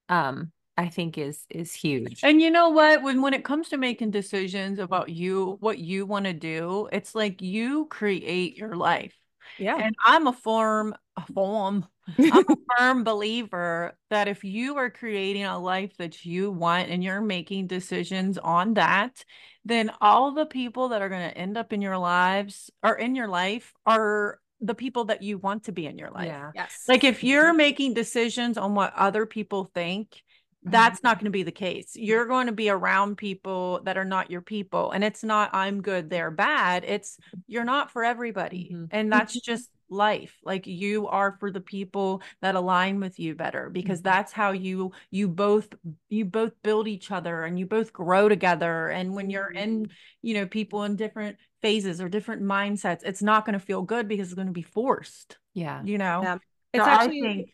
um, 0.10 0.52
I 0.78 0.90
think 0.90 1.18
is 1.18 1.46
is 1.50 1.74
huge. 1.74 2.22
And 2.24 2.42
you 2.42 2.52
know 2.52 2.70
what? 2.70 3.02
When 3.02 3.22
when 3.22 3.34
it 3.34 3.46
comes 3.46 3.70
to 3.70 3.78
making 3.78 4.12
decisions 4.12 4.78
about 4.80 5.10
you, 5.10 5.58
what 5.62 5.80
you 5.80 6.06
want 6.06 6.26
to 6.26 6.34
do, 6.34 6.90
it's 6.92 7.16
like 7.16 7.42
you 7.42 7.86
create 7.86 8.58
your 8.58 8.76
life. 8.76 9.16
Yeah 9.58 9.78
And 9.78 9.96
I'm 10.06 10.28
a 10.28 10.34
firm, 10.34 10.96
a 11.18 11.26
form, 11.34 11.86
I'm 12.18 12.46
a 12.48 12.56
firm 12.78 13.04
believer 13.04 13.98
that 14.10 14.28
if 14.28 14.44
you 14.44 14.78
are 14.78 14.90
creating 14.90 15.44
a 15.44 15.60
life 15.60 15.96
that 15.98 16.26
you 16.26 16.52
want 16.52 16.90
and 16.90 17.04
you're 17.04 17.22
making 17.22 17.68
decisions 17.68 18.38
on 18.38 18.76
that, 18.76 19.24
then 19.66 19.92
all 20.02 20.32
the 20.32 20.46
people 20.46 20.90
that 20.90 21.02
are 21.02 21.10
going 21.10 21.30
to 21.30 21.38
end 21.38 21.58
up 21.58 21.74
in 21.74 21.82
your 21.82 21.98
lives 21.98 22.70
or 22.84 22.96
in 22.96 23.16
your 23.16 23.28
life 23.28 23.74
are 23.86 24.40
the 24.60 24.76
people 24.76 25.06
that 25.06 25.24
you 25.24 25.38
want 25.38 25.64
to 25.66 25.72
be 25.72 25.86
in 25.86 25.98
your 25.98 26.12
life. 26.12 26.28
Yeah. 26.28 26.52
yes 26.54 26.84
Like 26.88 27.04
if 27.04 27.24
you're 27.24 27.50
mm-hmm. 27.50 27.58
making 27.58 27.94
decisions 27.94 28.58
on 28.58 28.76
what 28.76 28.94
other 28.96 29.26
people 29.26 29.66
think, 29.74 30.22
Mm-hmm. 30.64 30.74
that's 30.74 31.02
not 31.02 31.18
going 31.18 31.26
to 31.26 31.32
be 31.32 31.42
the 31.42 31.52
case. 31.52 31.94
You're 31.96 32.28
going 32.28 32.46
to 32.46 32.52
be 32.54 32.70
around 32.70 33.18
people 33.18 33.82
that 33.86 33.98
are 33.98 34.06
not 34.06 34.30
your 34.30 34.42
people. 34.42 34.92
And 34.92 35.04
it's 35.04 35.24
not 35.24 35.50
I'm 35.54 35.82
good, 35.82 36.10
they're 36.10 36.30
bad. 36.30 36.84
It's 36.86 37.18
you're 37.48 37.64
not 37.64 37.90
for 37.90 38.04
everybody. 38.04 38.70
Mhm. 38.72 38.88
And 38.92 39.12
that's 39.12 39.36
mm-hmm. 39.36 39.52
just 39.52 39.72
life. 39.90 40.38
Like 40.44 40.68
you 40.68 41.08
are 41.08 41.36
for 41.40 41.52
the 41.52 41.62
people 41.62 42.22
that 42.42 42.56
align 42.56 43.00
with 43.00 43.20
you 43.20 43.34
better 43.36 43.72
because 43.72 44.00
mm-hmm. 44.00 44.10
that's 44.10 44.32
how 44.32 44.52
you 44.52 44.92
you 45.10 45.28
both 45.28 45.68
you 46.10 46.26
both 46.26 46.54
build 46.62 46.88
each 46.88 47.10
other 47.10 47.44
and 47.44 47.58
you 47.58 47.66
both 47.66 47.92
grow 47.92 48.30
together. 48.30 48.88
And 48.90 49.16
when 49.16 49.32
you're 49.32 49.52
in, 49.52 49.90
you 50.22 50.36
know, 50.36 50.46
people 50.46 50.84
in 50.84 50.96
different 50.96 51.38
phases 51.64 52.02
or 52.02 52.08
different 52.08 52.44
mindsets, 52.44 53.02
it's 53.04 53.24
not 53.24 53.46
going 53.46 53.54
to 53.54 53.66
feel 53.66 53.82
good 53.82 54.08
because 54.08 54.28
it's 54.28 54.36
going 54.36 54.48
to 54.48 54.54
be 54.54 54.62
forced, 54.62 55.38
Yeah. 55.54 55.82
you 55.84 55.98
know. 55.98 56.22
Yeah. 56.22 56.36
So 56.36 56.42
it's 56.74 56.86
I 56.86 56.94
actually 56.94 57.22
think 57.22 57.50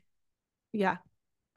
Yeah. 0.73 0.97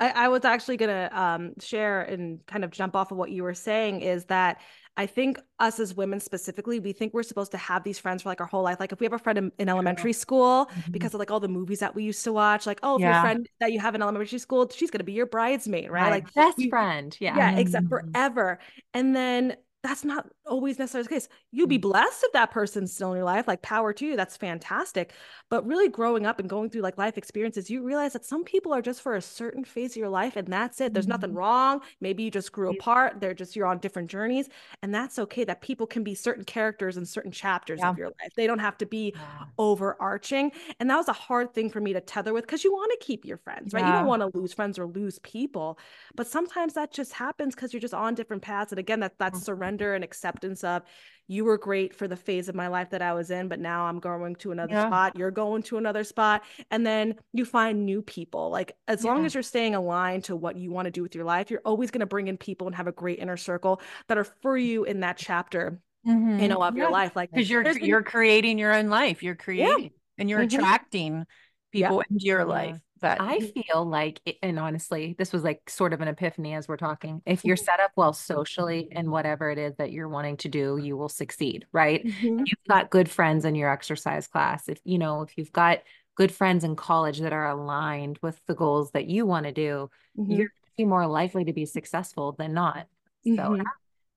I, 0.00 0.10
I 0.24 0.28
was 0.28 0.44
actually 0.44 0.78
gonna 0.78 1.08
um 1.12 1.52
share 1.60 2.00
and 2.02 2.44
kind 2.46 2.64
of 2.64 2.70
jump 2.70 2.96
off 2.96 3.12
of 3.12 3.18
what 3.18 3.30
you 3.30 3.42
were 3.44 3.54
saying 3.54 4.00
is 4.00 4.24
that 4.26 4.60
I 4.96 5.06
think 5.06 5.38
us 5.60 5.78
as 5.78 5.94
women 5.94 6.18
specifically, 6.20 6.80
we 6.80 6.92
think 6.92 7.14
we're 7.14 7.22
supposed 7.22 7.52
to 7.52 7.58
have 7.58 7.84
these 7.84 7.98
friends 7.98 8.22
for 8.22 8.28
like 8.28 8.40
our 8.40 8.46
whole 8.46 8.62
life. 8.64 8.80
Like 8.80 8.92
if 8.92 8.98
we 9.00 9.06
have 9.06 9.12
a 9.12 9.18
friend 9.18 9.38
in, 9.38 9.52
in 9.58 9.68
elementary 9.68 10.12
school, 10.12 10.66
Mhm. 10.74 10.92
because 10.92 11.14
of 11.14 11.20
like 11.20 11.30
all 11.30 11.38
the 11.40 11.48
movies 11.48 11.78
that 11.78 11.94
we 11.94 12.02
used 12.02 12.24
to 12.24 12.32
watch, 12.32 12.66
like, 12.66 12.80
oh, 12.82 12.96
if 12.96 13.02
your 13.02 13.12
friend 13.20 13.48
that 13.60 13.72
you 13.72 13.78
have 13.80 13.94
in 13.94 14.02
elementary 14.02 14.38
school, 14.40 14.68
she's 14.68 14.90
gonna 14.90 15.04
be 15.04 15.12
your 15.12 15.26
bridesmaid, 15.26 15.90
right? 15.90 16.10
Like 16.10 16.34
Best 16.34 16.58
you- 16.58 16.70
friend. 16.70 17.16
Yeah. 17.20 17.36
yeah, 17.36 17.58
except 17.58 17.86
Mhm. 17.86 17.88
forever. 17.90 18.58
And 18.92 19.14
then 19.14 19.56
that's 19.82 20.04
not 20.04 20.30
always 20.46 20.78
necessarily 20.78 21.04
the 21.08 21.14
case. 21.14 21.28
You'd 21.52 21.68
be 21.70 21.78
Mm. 21.78 21.80
blessed 21.80 22.22
if 22.24 22.32
that 22.32 22.50
person's 22.50 22.92
still 22.92 23.12
in 23.12 23.16
your 23.16 23.24
life, 23.24 23.48
like 23.48 23.62
power 23.62 23.92
to 23.94 24.06
you. 24.06 24.14
That's 24.16 24.36
fantastic. 24.36 25.14
But 25.48 25.66
really 25.66 25.88
growing 25.88 26.26
up 26.26 26.38
and 26.38 26.50
going 26.50 26.68
through 26.68 26.82
like 26.82 26.98
life 26.98 27.16
experiences, 27.16 27.70
you 27.70 27.82
realize 27.82 28.12
that 28.12 28.24
some 28.24 28.44
people 28.44 28.74
are 28.74 28.82
just 28.82 29.00
for 29.00 29.14
a 29.16 29.22
certain 29.22 29.64
phase 29.64 29.92
of 29.92 29.96
your 29.96 30.10
life 30.10 30.36
and 30.36 30.48
that's 30.48 30.80
it. 30.82 30.92
There's 30.92 31.08
nothing 31.08 31.32
Mhm. 31.32 31.34
wrong. 31.34 31.80
Maybe 32.00 32.22
you 32.24 32.30
just 32.30 32.52
grew 32.52 32.68
Yeah. 32.68 32.80
apart. 32.80 33.20
They're 33.20 33.32
just 33.34 33.56
you're 33.56 33.66
on 33.66 33.78
different 33.78 34.10
journeys. 34.10 34.48
And 34.82 34.94
that's 34.94 35.18
okay 35.18 35.44
that 35.44 35.62
people 35.62 35.86
can 35.86 36.04
be 36.04 36.14
certain 36.14 36.44
characters 36.44 36.96
in 36.98 37.06
certain 37.06 37.32
chapters 37.32 37.82
Yeah. 37.82 37.92
of 37.92 37.96
your 37.96 38.08
life. 38.08 38.32
They 38.36 38.46
don't 38.46 38.58
have 38.58 38.76
to 38.78 38.86
be 38.86 39.14
Yeah. 39.14 39.50
overarching. 39.58 40.52
And 40.78 40.88
that 40.90 40.96
was 40.96 41.08
a 41.08 41.12
hard 41.12 41.54
thing 41.54 41.70
for 41.70 41.80
me 41.80 41.92
to 41.92 42.00
tether 42.00 42.32
with 42.32 42.44
because 42.44 42.64
you 42.64 42.72
want 42.72 42.90
to 42.92 43.04
keep 43.04 43.24
your 43.24 43.36
friends, 43.38 43.74
right? 43.74 43.84
You 43.84 43.92
don't 43.92 44.06
want 44.06 44.22
to 44.22 44.38
lose 44.38 44.52
friends 44.52 44.78
or 44.78 44.86
lose 44.86 45.18
people. 45.20 45.78
But 46.16 46.26
sometimes 46.26 46.74
that 46.74 46.92
just 46.92 47.12
happens 47.14 47.54
because 47.54 47.72
you're 47.72 47.80
just 47.80 47.94
on 47.94 48.14
different 48.14 48.42
paths. 48.42 48.72
And 48.72 48.78
again, 48.78 49.00
that 49.00 49.18
that's 49.18 49.38
Mhm. 49.38 49.44
Surrender 49.70 49.94
and 49.94 50.04
acceptance 50.04 50.64
of 50.64 50.82
you 51.28 51.44
were 51.44 51.58
great 51.58 51.94
for 51.94 52.08
the 52.08 52.16
phase 52.16 52.48
of 52.48 52.56
my 52.56 52.66
life 52.66 52.90
that 52.90 53.02
I 53.02 53.12
was 53.12 53.30
in, 53.30 53.46
but 53.46 53.60
now 53.60 53.84
I'm 53.86 54.00
going 54.00 54.34
to 54.36 54.50
another 54.50 54.72
Yeah. 54.74 54.88
spot. 54.88 55.14
You're 55.16 55.30
going 55.30 55.62
to 55.64 55.76
another 55.78 56.02
spot. 56.02 56.42
And 56.72 56.84
then 56.84 57.14
you 57.32 57.44
find 57.44 57.86
new 57.86 58.02
people. 58.02 58.50
Like 58.50 58.72
as 58.88 59.04
long 59.04 59.24
as 59.24 59.34
you're 59.34 59.44
staying 59.44 59.76
aligned 59.76 60.24
to 60.24 60.34
what 60.34 60.56
you 60.56 60.72
want 60.72 60.86
to 60.86 60.90
do 60.90 61.02
with 61.04 61.14
your 61.14 61.24
life, 61.24 61.48
you're 61.48 61.62
always 61.64 61.92
going 61.92 62.00
to 62.00 62.06
bring 62.06 62.26
in 62.26 62.36
people 62.36 62.66
and 62.66 62.74
have 62.74 62.88
a 62.88 62.92
great 62.92 63.20
inner 63.20 63.36
circle 63.36 63.80
that 64.08 64.18
are 64.18 64.24
for 64.24 64.58
you 64.58 64.82
in 64.82 65.00
that 65.00 65.16
chapter, 65.18 65.78
you 66.04 66.12
Mhm. 66.14 66.48
know, 66.48 66.62
of 66.64 66.76
your 66.76 66.90
life. 66.90 67.14
Like 67.14 67.30
because 67.30 67.48
you're 67.48 67.62
been- 67.62 67.84
you're 67.84 68.02
creating 68.02 68.58
your 68.58 68.74
own 68.74 68.88
life 68.88 69.22
you're 69.22 69.36
creating 69.36 69.92
and 70.18 70.28
you're 70.28 70.40
Mhm. 70.40 70.52
attracting 70.54 71.26
people 71.70 72.00
into 72.10 72.24
your 72.26 72.40
Yeah. 72.40 72.44
life 72.46 72.78
that 73.00 73.20
I 73.20 73.40
feel 73.40 73.84
like, 73.84 74.20
it- 74.24 74.38
and 74.42 74.58
honestly, 74.58 75.14
this 75.18 75.32
was 75.32 75.42
like 75.44 75.68
sort 75.68 75.92
of 75.92 76.00
an 76.00 76.08
epiphany 76.08 76.54
as 76.54 76.68
we're 76.68 76.76
talking. 76.76 77.22
If 77.26 77.44
you're 77.44 77.56
set 77.56 77.80
up 77.80 77.92
well 77.96 78.12
socially 78.12 78.88
and 78.92 79.10
whatever 79.10 79.50
it 79.50 79.58
is 79.58 79.74
that 79.76 79.92
you're 79.92 80.08
wanting 80.08 80.36
to 80.38 80.48
do, 80.48 80.76
you 80.76 80.96
will 80.96 81.08
succeed, 81.08 81.66
right? 81.72 82.04
Mhm. 82.04 82.38
You've 82.46 82.64
got 82.68 82.90
good 82.90 83.08
friends 83.10 83.44
in 83.44 83.54
your 83.54 83.70
exercise 83.70 84.26
class. 84.26 84.68
If 84.68 84.80
you 84.84 84.98
know, 84.98 85.22
if 85.22 85.36
you've 85.36 85.52
got 85.52 85.80
good 86.14 86.32
friends 86.32 86.64
in 86.64 86.76
college 86.76 87.20
that 87.20 87.32
are 87.32 87.48
aligned 87.48 88.18
with 88.22 88.40
the 88.46 88.54
goals 88.54 88.90
that 88.92 89.06
you 89.06 89.24
want 89.26 89.46
to 89.46 89.52
do, 89.52 89.90
Mhm. 90.18 90.38
you're 90.38 90.48
be 90.76 90.84
more 90.84 91.06
likely 91.06 91.44
to 91.44 91.52
be 91.52 91.66
successful 91.66 92.32
than 92.32 92.54
not. 92.54 92.86
So 93.24 93.30
Mhm. 93.30 93.64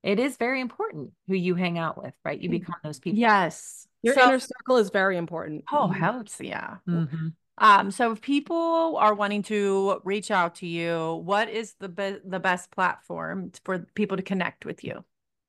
it 0.02 0.18
is 0.20 0.38
very 0.38 0.62
important 0.62 1.12
who 1.28 1.34
you 1.36 1.56
hang 1.56 1.78
out 1.78 2.02
with, 2.02 2.14
right? 2.24 2.40
You 2.40 2.50
become 2.50 2.76
those 2.84 3.00
people. 3.00 3.20
yes 3.20 3.88
Your 4.02 4.14
so 4.16 4.28
inner 4.28 4.40
circle 4.40 4.78
is 4.78 4.90
very 4.90 5.18
important. 5.18 5.64
oh 5.72 5.88
Mhm. 5.90 5.96
hell 5.96 6.24
yeah 6.40 6.78
Mhm. 6.88 7.34
Um 7.58 7.92
so 7.92 8.12
if 8.12 8.22
people 8.22 8.98
are 8.98 9.14
wanting 9.14 9.44
to 9.44 10.02
reach 10.04 10.32
out 10.32 10.56
to 10.56 10.68
you 10.68 11.22
what 11.24 11.50
is 11.50 11.76
the 11.80 11.90
be- 11.90 12.20
the 12.26 12.40
best 12.40 12.72
platform 12.72 13.52
for 13.64 13.80
people 13.96 14.18
to 14.18 14.24
connect 14.24 14.66
with 14.66 14.84
you 14.84 15.04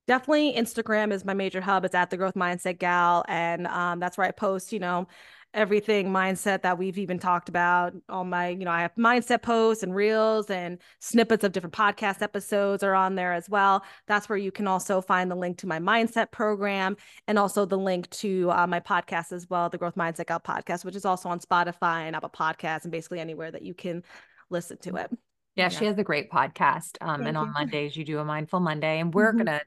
definitely 0.07 0.53
Instagram 0.53 1.11
is 1.11 1.25
my 1.25 1.33
major 1.33 1.61
hub. 1.61 1.85
It's 1.85 1.95
at 1.95 2.09
the 2.09 2.17
growth 2.17 2.35
mindset 2.35 2.79
gal. 2.79 3.25
And 3.27 3.67
um, 3.67 3.99
that's 3.99 4.17
where 4.17 4.27
I 4.27 4.31
post, 4.31 4.71
you 4.71 4.79
know, 4.79 5.07
everything 5.55 6.09
mindset 6.11 6.61
that 6.61 6.77
we've 6.77 6.97
even 6.99 7.17
talked 7.17 7.49
about. 7.49 7.93
All 8.09 8.23
my, 8.25 8.49
you 8.49 8.65
know, 8.65 8.71
I 8.71 8.81
have 8.81 8.93
mindset 8.95 9.41
posts 9.41 9.81
and 9.81 9.95
reels 9.95 10.49
and 10.49 10.77
snippets 10.99 11.43
of 11.43 11.53
different 11.53 11.73
podcast 11.73 12.21
episodes 12.21 12.83
are 12.83 12.93
on 12.93 13.15
there 13.15 13.33
as 13.33 13.49
well. 13.49 13.83
That's 14.05 14.29
where 14.29 14.37
you 14.37 14.51
can 14.51 14.67
also 14.67 15.01
find 15.01 15.31
the 15.31 15.35
link 15.35 15.57
to 15.59 15.67
my 15.67 15.79
mindset 15.79 16.31
program 16.31 16.97
and 17.27 17.39
also 17.39 17.65
the 17.65 17.77
link 17.77 18.09
to 18.11 18.51
uh, 18.51 18.67
my 18.67 18.79
podcast 18.79 19.31
as 19.31 19.49
well, 19.49 19.69
the 19.69 19.77
Growth 19.77 19.95
Mindset 19.95 20.27
Gal 20.27 20.39
podcast, 20.39 20.85
which 20.85 20.95
is 20.95 21.05
also 21.05 21.29
on 21.29 21.39
Spotify 21.39 22.01
and 22.01 22.15
Apple 22.15 22.29
Podcasts 22.29 22.83
and 22.83 22.91
basically 22.91 23.19
anywhere 23.19 23.49
that 23.49 23.63
you 23.63 23.73
can 23.73 24.03
listen 24.49 24.77
to 24.79 24.97
it. 24.97 25.09
Yeah, 25.55 25.69
she 25.69 25.85
has 25.85 25.97
a 25.97 26.03
great 26.03 26.29
podcast. 26.29 26.97
Um, 26.99 27.19
Thank 27.19 27.29
and 27.29 27.37
on. 27.37 27.53
Mondays 27.53 27.95
you 27.95 28.03
do 28.03 28.19
a 28.19 28.25
mindful 28.25 28.59
Monday, 28.59 28.99
and 28.99 29.13
we're 29.13 29.31
Mhm. 29.31 29.37
gonna 29.37 29.61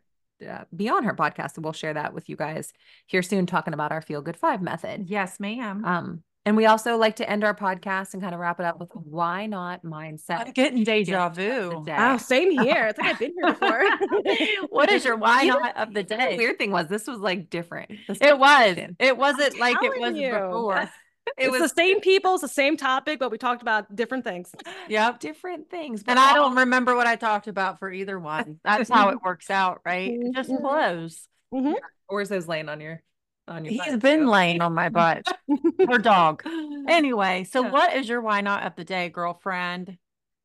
uh, 0.46 0.64
be 0.74 0.88
on 0.88 1.04
her 1.04 1.14
podcast, 1.14 1.56
and 1.56 1.64
we'll 1.64 1.72
share 1.72 1.94
that 1.94 2.12
with 2.14 2.28
you 2.28 2.36
guys 2.36 2.72
here 3.06 3.22
soon, 3.22 3.46
talking 3.46 3.74
about 3.74 3.92
our 3.92 4.02
feel 4.02 4.20
good 4.22 4.36
five 4.36 4.60
method. 4.62 5.06
yes 5.08 5.38
ma'am 5.40 5.84
Um, 5.84 6.22
And 6.46 6.56
we 6.56 6.64
also 6.66 6.96
like 6.96 7.16
to 7.16 7.28
end 7.28 7.44
our 7.44 7.54
podcast 7.54 8.14
and 8.14 8.22
kind 8.22 8.34
of 8.34 8.40
wrap 8.40 8.58
it 8.60 8.64
up 8.66 8.78
with 8.80 8.88
why 8.94 9.44
not 9.46 9.82
mindset. 9.84 10.46
I'm 10.46 10.52
getting 10.52 10.82
deja 10.84 11.28
vu. 11.28 11.82
day. 11.84 11.96
Oh, 11.98 12.16
same 12.16 12.50
here. 12.64 12.86
It's 12.86 12.98
like 12.98 13.08
I've 13.12 13.18
been 13.18 13.34
here 13.38 13.52
before. 13.52 13.84
what 14.70 14.90
is 14.90 15.04
your 15.04 15.16
why 15.24 15.42
You 15.42 15.48
not 15.58 15.76
of 15.76 15.88
the 15.92 16.02
The 16.02 16.16
day? 16.16 16.36
weird 16.38 16.56
thing 16.58 16.70
was 16.70 16.86
this 16.88 17.06
was 17.06 17.18
like 17.18 17.50
different. 17.50 17.90
This 18.06 18.18
It 18.20 18.38
was. 18.38 18.76
It 18.98 19.16
wasn't 19.18 19.58
like 19.58 19.76
it 19.82 20.00
was 20.00 20.14
you. 20.16 20.30
before. 20.30 20.88
It 21.36 21.44
it's 21.46 21.50
was 21.50 21.62
the 21.70 21.74
same 21.76 22.00
people, 22.00 22.34
it's 22.34 22.42
the 22.42 22.48
same 22.48 22.76
topic, 22.76 23.18
but 23.18 23.30
we 23.30 23.38
talked 23.38 23.62
about 23.62 23.94
different 23.94 24.24
things. 24.24 24.50
Yep. 24.88 25.20
different 25.20 25.70
things. 25.70 26.02
And 26.06 26.18
I 26.18 26.34
don't 26.34 26.56
remember 26.56 26.94
what 26.94 27.06
I 27.06 27.16
talked 27.16 27.48
about 27.48 27.78
for 27.78 27.90
either 27.90 28.18
one. 28.18 28.60
That's 28.64 28.88
how 28.88 29.10
it 29.10 29.22
works 29.22 29.50
out, 29.50 29.80
right? 29.84 30.10
It 30.12 30.32
just 30.34 30.50
Mhm. 30.50 30.60
flows. 30.60 31.28
Or 32.08 32.20
is 32.22 32.28
those 32.28 32.48
laying 32.48 32.68
on 32.68 32.80
your 32.80 33.02
on 33.46 33.64
your 33.64 33.72
He's 33.72 33.86
butt, 33.86 34.00
been 34.00 34.20
too? 34.20 34.30
laying 34.30 34.60
on 34.60 34.74
my 34.74 34.88
butt. 34.88 35.26
Her 35.86 35.98
dog. 35.98 36.42
Anyway, 36.88 37.44
so 37.44 37.62
Yeah. 37.62 37.70
what 37.70 37.94
is 37.96 38.08
your 38.08 38.22
why 38.22 38.40
not 38.40 38.62
of 38.64 38.74
the 38.74 38.84
day, 38.84 39.10
girlfriend? 39.10 39.98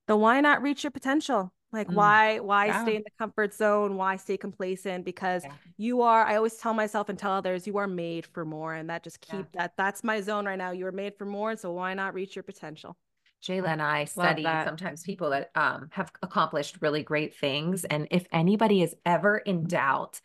The 0.07 0.17
why 0.17 0.41
not 0.41 0.61
reach 0.61 0.83
your 0.83 0.91
potential? 0.91 1.53
Like 1.73 1.87
Mm. 1.87 1.95
why 1.95 2.39
why 2.39 2.67
Yeah. 2.67 2.81
stay 2.83 2.95
in 2.97 3.03
the 3.03 3.11
comfort 3.17 3.53
zone? 3.53 3.97
Why 3.97 4.15
stay 4.15 4.37
complacent? 4.37 5.03
Because 5.03 5.43
Yeah. 5.43 5.53
you 5.77 6.01
are, 6.03 6.23
I 6.23 6.35
always 6.35 6.55
tell 6.55 6.73
myself 6.73 7.09
and 7.09 7.17
tell 7.17 7.31
others, 7.31 7.65
you 7.67 7.77
are 7.77 7.87
made 7.87 8.27
for 8.27 8.45
more. 8.45 8.75
And 8.75 8.89
that 8.89 9.03
just 9.03 9.25
Yeah. 9.27 9.37
keep 9.37 9.51
that 9.53 9.73
that's 9.75 10.03
my 10.03 10.21
zone 10.21 10.45
right 10.45 10.57
now. 10.57 10.71
You 10.71 10.85
are 10.87 10.91
made 10.91 11.17
for 11.17 11.25
more. 11.25 11.55
So 11.55 11.71
why 11.73 11.95
not 11.95 12.13
reach 12.13 12.35
your 12.35 12.43
potential? 12.43 12.95
Jayla 13.43 13.69
and 13.69 13.81
I 13.81 14.05
study 14.05 14.43
sometimes 14.43 15.03
people 15.03 15.31
that 15.31 15.49
um, 15.55 15.89
have 15.91 16.11
accomplished 16.21 16.77
really 16.79 17.03
great 17.03 17.35
things. 17.35 17.83
And 17.83 18.07
if 18.09 18.25
anybody 18.31 18.81
is 18.83 18.95
ever 19.05 19.37
in 19.37 19.67
doubt 19.67 20.21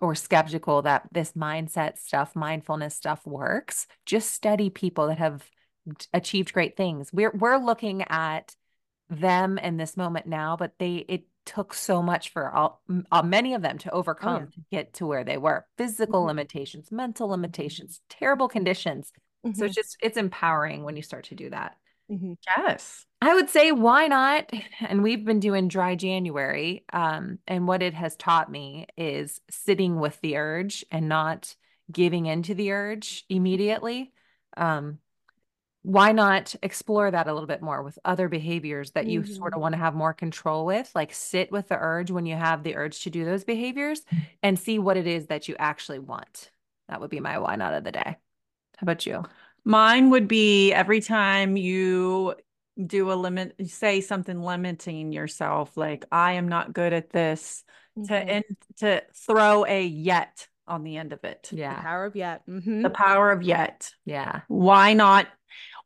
or 0.00 0.14
skeptical 0.14 0.82
that 0.82 1.08
this 1.12 1.32
mindset 1.32 1.96
stuff, 1.96 2.36
mindfulness 2.36 2.94
stuff 2.94 3.26
works, 3.26 3.86
just 4.04 4.32
study 4.32 4.68
people 4.68 5.06
that 5.06 5.18
have 5.18 5.48
achieved 6.12 6.52
great 6.52 6.76
things. 6.76 7.10
We're 7.12 7.30
we're 7.30 7.56
looking 7.56 8.04
at 8.10 8.54
them 9.08 9.58
in 9.58 9.76
this 9.76 9.96
moment 9.96 10.26
now, 10.26 10.56
but 10.56 10.78
they 10.78 10.96
it 11.08 11.24
took 11.46 11.72
so 11.74 12.02
much 12.02 12.28
for 12.30 12.50
all 12.54 12.82
uh, 13.10 13.22
many 13.22 13.54
of 13.54 13.62
them 13.62 13.78
to 13.78 13.90
overcome 13.90 14.48
to 14.48 14.60
get 14.70 14.92
to 14.94 15.06
where 15.06 15.24
they 15.24 15.38
were. 15.38 15.66
Physical 15.78 16.22
Mhm. 16.22 16.26
limitations, 16.26 16.92
mental 16.92 17.28
limitations, 17.28 18.02
terrible 18.10 18.48
conditions. 18.48 19.12
So 19.52 19.64
it's 19.64 19.74
just 19.74 19.96
it's 20.02 20.16
empowering 20.18 20.84
when 20.84 20.96
you 20.96 21.02
start 21.02 21.24
to 21.26 21.34
do 21.34 21.50
that. 21.50 21.76
Mhm. 22.10 22.36
Yes. 22.46 23.06
I 23.20 23.34
would 23.34 23.48
say 23.50 23.72
why 23.72 24.06
not? 24.08 24.50
And 24.80 25.02
we've 25.02 25.24
been 25.24 25.40
doing 25.40 25.68
dry 25.68 25.94
January. 25.96 26.84
Um, 26.92 27.40
and 27.48 27.66
what 27.66 27.82
it 27.82 27.94
has 27.94 28.16
taught 28.16 28.50
me 28.50 28.86
is 28.96 29.40
sitting 29.50 29.98
with 29.98 30.20
the 30.20 30.36
urge 30.36 30.84
and 30.90 31.08
not 31.08 31.56
giving 31.90 32.26
into 32.26 32.54
the 32.54 32.72
urge 32.72 33.24
immediately. 33.28 34.12
Um, 34.56 35.00
why 35.88 36.12
not 36.12 36.54
explore 36.62 37.10
that 37.10 37.28
a 37.28 37.32
little 37.32 37.46
bit 37.46 37.62
more 37.62 37.82
with 37.82 37.98
other 38.04 38.28
behaviors 38.28 38.90
that 38.90 39.06
you 39.06 39.24
sort 39.24 39.54
of 39.54 39.60
want 39.62 39.72
to 39.72 39.78
have 39.78 39.94
more 39.94 40.12
control 40.12 40.66
with? 40.66 40.90
Like 40.94 41.14
sit 41.14 41.50
with 41.50 41.68
the 41.68 41.78
urge 41.80 42.10
when 42.10 42.26
you 42.26 42.36
have 42.36 42.62
the 42.62 42.76
urge 42.76 43.00
to 43.04 43.10
do 43.10 43.24
those 43.24 43.42
behaviors 43.42 44.02
and 44.42 44.58
see 44.58 44.78
what 44.78 44.98
it 44.98 45.06
is 45.06 45.28
that 45.28 45.48
you 45.48 45.56
actually 45.58 45.98
want. 45.98 46.50
That 46.90 47.00
would 47.00 47.08
be 47.08 47.20
my 47.20 47.38
why 47.38 47.56
not 47.56 47.72
of 47.72 47.84
the 47.84 47.92
day. 47.92 48.16
How 48.76 48.82
about 48.82 49.06
you? 49.06 49.24
Mine 49.64 50.10
would 50.10 50.28
be 50.28 50.74
every 50.74 51.00
time 51.00 51.56
you 51.56 52.34
do 52.86 53.10
a 53.10 53.14
limit, 53.14 53.54
say 53.68 54.02
something 54.02 54.42
limiting 54.42 55.10
yourself, 55.12 55.74
like 55.78 56.04
I 56.12 56.32
am 56.34 56.48
not 56.48 56.74
good 56.74 56.92
at 56.92 57.08
this, 57.10 57.64
to 57.96 58.12
Mhm. 58.12 58.28
end 58.28 58.44
to 58.80 59.02
throw 59.14 59.64
a 59.64 59.84
yet 59.86 60.48
on 60.66 60.84
the 60.84 60.98
end 60.98 61.14
of 61.14 61.24
it. 61.24 61.48
yeah 61.50 61.70
The 61.70 61.76
Yeah. 61.76 61.80
power 61.82 62.04
of 62.04 62.14
yet. 62.14 62.46
Mhm. 62.46 62.82
The 62.82 62.90
power 62.90 63.30
of 63.32 63.42
yet. 63.42 63.90
Yeah. 64.04 64.42
Why 64.48 64.92
not? 64.92 65.28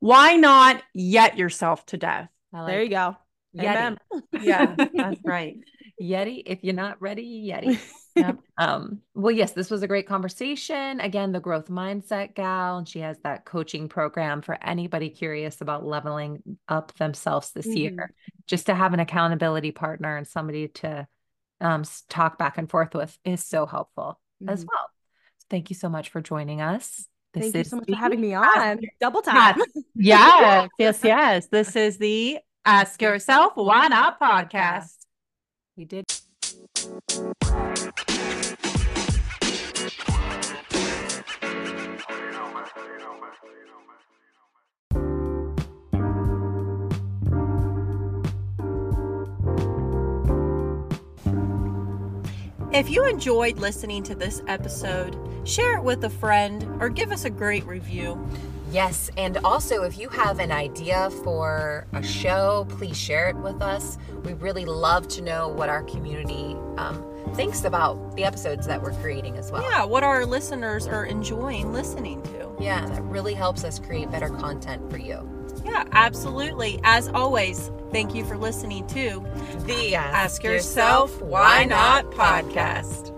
Why 0.02 0.34
not 0.34 0.82
yet 0.94 1.38
yourself 1.38 1.86
to 1.86 1.96
death? 1.96 2.28
I 2.52 2.66
There 2.66 2.82
you 2.82 2.90
go. 2.90 3.16
Yeti. 3.56 3.66
Amen. 3.66 3.98
Yeah, 4.32 4.74
that's 4.92 5.20
right. 5.24 5.58
Yeti, 6.02 6.42
if 6.44 6.64
you're 6.64 6.74
not 6.74 7.00
ready, 7.00 7.48
Yeti. 7.48 7.78
Yep. 8.16 8.38
Um, 8.58 8.98
well, 9.14 9.30
yes, 9.30 9.52
this 9.52 9.70
was 9.70 9.82
a 9.82 9.86
great 9.88 10.06
conversation. 10.06 11.00
Again, 11.00 11.32
the 11.32 11.40
growth 11.40 11.68
mindset 11.68 12.34
gal, 12.34 12.76
and 12.78 12.86
she 12.86 12.98
has 12.98 13.16
that 13.20 13.44
coaching 13.46 13.88
program 13.88 14.42
for 14.42 14.58
anybody 14.62 15.08
curious 15.08 15.60
about 15.62 15.86
leveling 15.86 16.42
up 16.68 16.92
themselves 16.96 17.52
this 17.52 17.68
Mhm. 17.68 17.76
year, 17.76 18.12
just 18.46 18.66
to 18.66 18.74
have 18.74 18.92
an 18.92 19.00
accountability 19.00 19.70
partner 19.70 20.16
and 20.16 20.26
somebody 20.26 20.68
to 20.68 21.06
um, 21.60 21.84
talk 22.08 22.36
back 22.36 22.58
and 22.58 22.68
forth 22.68 22.92
with 22.94 23.16
is 23.24 23.46
so 23.46 23.64
helpful 23.64 24.20
as 24.48 24.64
Mhm. 24.64 24.68
well. 24.70 24.90
Thank 25.48 25.70
you 25.70 25.76
so 25.76 25.88
much 25.88 26.10
for 26.10 26.20
joining 26.20 26.60
us. 26.60 27.08
This 27.33 27.45
Thank 27.45 27.55
you 27.55 27.64
so 27.64 27.77
much 27.77 27.88
for 27.88 27.97
having 27.97 28.21
me 28.21 28.35
on. 28.35 28.81
Double 29.01 29.23
time. 29.23 29.59
Yes, 29.95 30.68
yes, 30.79 31.01
yes. 31.03 31.47
This 31.47 31.75
is 31.77 31.97
the 31.97 32.38
Ask 32.62 33.01
Yourself 33.01 33.53
Why 33.55 33.88
Not 33.88 34.21
podcast. 34.21 35.07
We 35.75 35.87
did. 35.87 36.05
If 52.74 52.88
you 52.88 53.04
enjoyed 53.04 53.58
listening 53.58 54.02
to 54.04 54.14
this 54.14 54.42
episode, 54.48 55.14
share 55.44 55.76
it 55.76 55.82
with 55.82 56.02
a 56.04 56.08
friend 56.08 56.66
or 56.80 56.88
give 56.88 57.12
us 57.12 57.26
a 57.26 57.30
great 57.30 57.66
review. 57.66 58.18
Yes, 58.70 59.11
and 59.18 59.37
also 59.44 59.82
if 59.82 59.98
you 59.98 60.08
have 60.08 60.38
an 60.38 60.50
idea 60.50 61.11
for 61.22 61.87
a 61.92 62.02
show, 62.02 62.66
please 62.70 62.96
share 62.96 63.28
it 63.28 63.37
with 63.37 63.61
us. 63.61 63.98
We 64.24 64.32
really 64.32 64.64
love 64.64 65.06
to 65.08 65.20
know 65.20 65.48
what 65.48 65.68
our 65.68 65.82
community 65.82 66.56
um, 66.78 67.04
thinks 67.35 67.64
about 67.64 68.16
the 68.16 68.24
episodes 68.24 68.66
that 68.68 68.80
we're 68.80 68.94
creating 68.94 69.37
as 69.37 69.52
well. 69.52 69.62
Yeah, 69.62 69.85
what 69.85 70.02
our 70.02 70.24
listeners 70.24 70.87
are 70.87 71.04
enjoying 71.04 71.74
listening 71.74 72.22
to. 72.22 72.56
Yeah, 72.58 72.87
that 72.87 73.02
really 73.02 73.35
helps 73.35 73.64
us 73.64 73.78
create 73.78 74.11
better 74.11 74.30
content 74.30 74.90
for 74.90 74.96
you. 74.96 75.28
Yeah, 75.64 75.85
absolutely. 75.92 76.81
As 76.85 77.09
always, 77.09 77.70
thank 77.92 78.14
you 78.14 78.25
for 78.25 78.37
listening 78.37 78.87
to 78.88 79.25
The 79.66 79.94
Ask 79.96 80.42
Yourself 80.42 81.20
Why 81.22 81.64
Not 81.64 82.07
podcast. 82.12 83.12